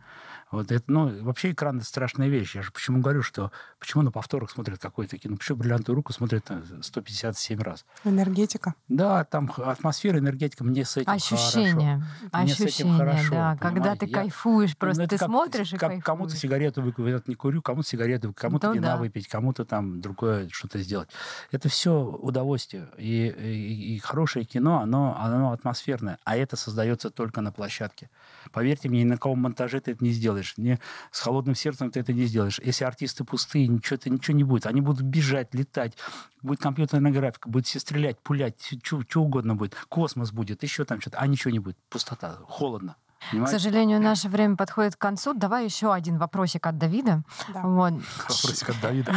[0.55, 2.55] Вот это, ну, вообще экран— это страшная вещь.
[2.55, 5.35] Я же почему говорю, что почему на повторах смотрят какое-то кино?
[5.37, 6.49] Почему «Бриллиантовую руку» смотрят
[6.81, 7.85] 157 раз?
[8.03, 8.73] Энергетика.
[8.87, 12.03] Да, там атмосфера, энергетика, мне с этим Ощущение.
[12.31, 12.45] хорошо.
[12.45, 13.57] Ощущение, с этим хорошо, да.
[13.57, 16.03] Когда ты кайфуешь, ну, просто ну, ты как, смотришь и как, кайфуешь.
[16.05, 18.97] Кому-то сигарету выкурить, не курю, кому-то сигарету, кому-то ну, вина да.
[18.97, 21.09] выпить, кому-то там другое что-то сделать.
[21.51, 22.87] Это все удовольствие.
[22.97, 26.17] И, и, и хорошее кино, оно, оно атмосферное.
[26.23, 28.09] А это создается только на площадке.
[28.51, 30.44] Поверьте мне, ни на каком монтаже ты это не сделаешь.
[30.57, 30.79] Не,
[31.11, 32.59] с холодным сердцем ты это не сделаешь.
[32.63, 34.65] Если артисты пустые, ничего, то ничего не будет.
[34.65, 35.97] Они будут бежать, летать.
[36.41, 39.75] Будет компьютерная графика, будет все стрелять, пулять, что угодно будет.
[39.89, 41.17] Космос будет, еще там что-то.
[41.17, 41.77] А ничего не будет.
[41.89, 42.95] Пустота, холодно.
[43.31, 43.57] Понимаете?
[43.57, 45.33] К сожалению, наше время подходит к концу.
[45.33, 47.23] Давай еще один вопросик от Давида.
[47.53, 47.61] Да.
[47.61, 47.93] Вот.
[47.93, 49.13] Вопросик от Давида.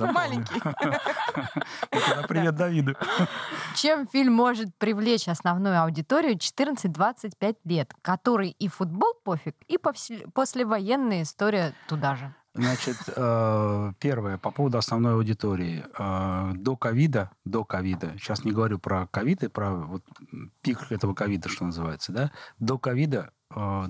[0.12, 0.60] Маленький.
[2.28, 2.94] Привет, Давиду.
[3.74, 11.74] Чем фильм может привлечь основную аудиторию 14-25 лет, который и футбол пофиг, и послевоенная история
[11.88, 12.34] туда же?
[12.54, 15.84] Значит, э, первое, по поводу основной аудитории.
[15.98, 20.04] Э, до ковида, до ковида, сейчас не говорю про ковид и про вот
[20.60, 23.32] пик этого ковида, что называется, да, до ковида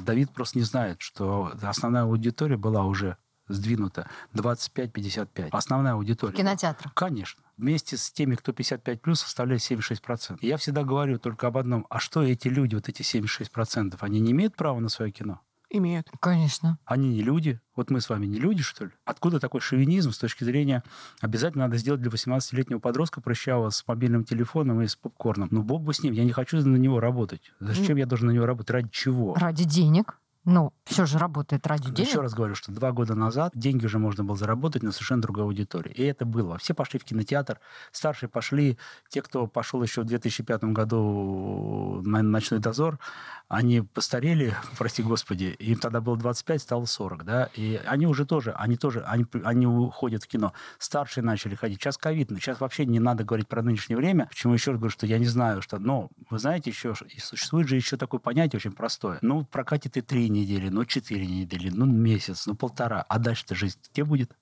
[0.05, 3.17] Давид просто не знает, что основная аудитория была уже
[3.49, 5.49] сдвинута 25-55.
[5.51, 6.35] Основная аудитория.
[6.35, 6.91] Кинотеатр.
[6.95, 7.43] Конечно.
[7.57, 10.39] вместе с теми, кто 55 плюс, составляет 76%.
[10.41, 11.87] И я всегда говорю только об одном.
[11.91, 15.41] А что эти люди, вот эти 76%, они не имеют права на свое кино?
[15.75, 16.11] Имеют.
[16.21, 16.79] Конечно.
[16.85, 17.59] Они не люди.
[17.75, 18.91] Вот мы с вами не люди, что ли?
[19.07, 20.83] Откуда такой шовинизм с точки зрения
[21.23, 25.49] обязательно надо сделать для 18-летнего подростка прыщавого с мобильным телефоном и с попкорном?
[25.51, 27.53] Ну, бог бы с ним, я не хочу на него работать.
[27.59, 28.71] Зачем я должен на него работать?
[28.71, 29.35] Ради чего?
[29.35, 30.19] Ради денег.
[30.45, 32.09] Ну, все же работает ради денег.
[32.09, 35.45] Еще раз говорю, что два года назад деньги уже можно было заработать на совершенно другой
[35.45, 35.93] аудитории.
[35.93, 36.59] И это было.
[36.59, 37.61] Все пошли в кинотеатр,
[37.93, 38.77] старшие пошли.
[39.09, 42.99] Те, кто пошел еще в 2005 году на «Ночной дозор»,
[43.47, 48.53] они постарели, прости господи, им тогда было 25, стало 40, да, и они уже тоже,
[48.53, 50.55] они тоже, они, они уходят в кино.
[50.79, 51.81] Старшие начали ходить.
[51.81, 54.27] Сейчас ковид, но сейчас вообще не надо говорить про нынешнее время.
[54.27, 57.77] Почему еще раз говорю, что я не знаю, что, но вы знаете, еще существует же
[57.77, 59.19] еще такое понятие очень простое.
[59.23, 63.05] Ну, в прокате ты три недели, ну, четыре недели, ну, месяц, ну, полтора.
[63.09, 64.33] А дальше-то жизнь где будет?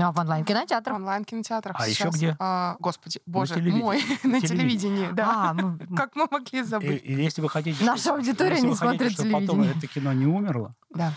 [0.00, 0.96] А в онлайн-кинотеатрах.
[0.96, 1.76] В онлайн-кинотеатрах.
[1.80, 2.36] А еще где?
[2.38, 3.82] А, господи, боже телевидении.
[3.82, 5.08] мой, на телевидении.
[5.12, 5.50] да.
[5.50, 7.02] А, ну, Как мы могли забыть?
[7.04, 7.84] и если вы хотите...
[7.84, 9.74] Наша аудитория не смотрит чтобы потом телевидение.
[9.78, 11.12] это кино не умерло, Да.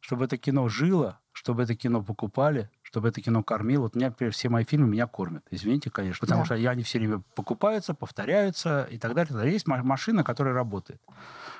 [0.00, 3.82] чтобы это кино жило, чтобы это кино покупали, чтобы это кино кормило.
[3.84, 5.44] Вот меня, например, все мои фильмы меня кормят.
[5.50, 6.20] Извините, конечно.
[6.20, 6.44] Потому Да.
[6.44, 9.50] что я- они все время покупаются, повторяются и так далее.
[9.52, 11.00] Есть ма- машина, которая работает.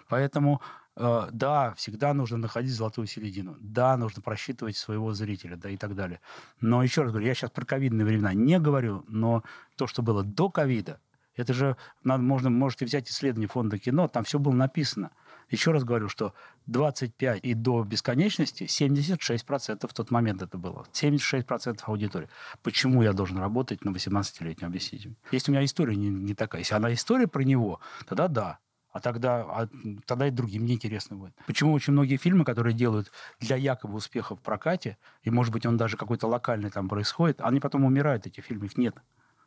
[0.09, 0.61] Поэтому,
[0.97, 3.57] да, всегда нужно находить золотую середину.
[3.61, 6.21] Да, нужно просчитывать своего зрителя, да, и так далее.
[6.61, 9.43] Но еще раз говорю, я сейчас про ковидные времена не говорю, но
[9.77, 11.01] то, что было до ковида,
[11.37, 15.11] это же надо, можно, можете взять исследование фонда кино, там все было написано.
[15.51, 16.33] Еще раз говорю, что
[16.67, 20.87] 25 и до бесконечности 76% в тот момент это было.
[20.93, 22.29] 76% аудитории.
[22.63, 25.13] Почему я должен работать на 18-летнем, объясните?
[25.33, 26.63] Если у меня история не, не такая.
[26.63, 28.59] Если она история про него, тогда да.
[28.95, 29.69] А тогда, а
[30.07, 31.35] тогда и другим неинтересно будет.
[31.49, 35.77] Почему очень многие фильмы, которые делают для якобы успеха в прокате, и, может быть, он
[35.77, 38.95] даже какой-то локальный там происходит, они потом умирают, эти фильмы, их нет.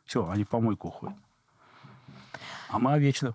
[0.04, 1.16] Все, они в помойку уходят.
[2.68, 3.34] А мы вечно.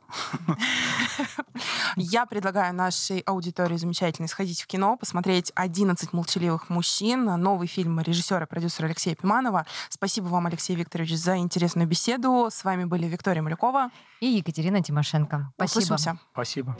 [1.95, 8.43] Я предлагаю нашей аудитории замечательно сходить в кино, посмотреть «11 молчаливых мужчин», новый фильм режиссера
[8.43, 9.65] и продюсера Алексея Пиманова.
[9.89, 12.49] Спасибо вам, Алексей Викторович, за интересную беседу.
[12.51, 13.89] С вами были Виктория Малюкова.
[14.19, 15.51] И Екатерина Тимошенко.
[15.55, 15.79] Спасибо.
[15.79, 16.19] Услышимся.
[16.31, 16.77] Спасибо.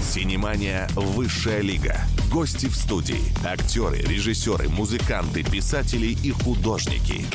[0.00, 1.96] Синемания «Высшая лига».
[2.30, 3.20] Гости в студии.
[3.44, 7.26] Актеры, режиссеры, музыканты, писатели и художники.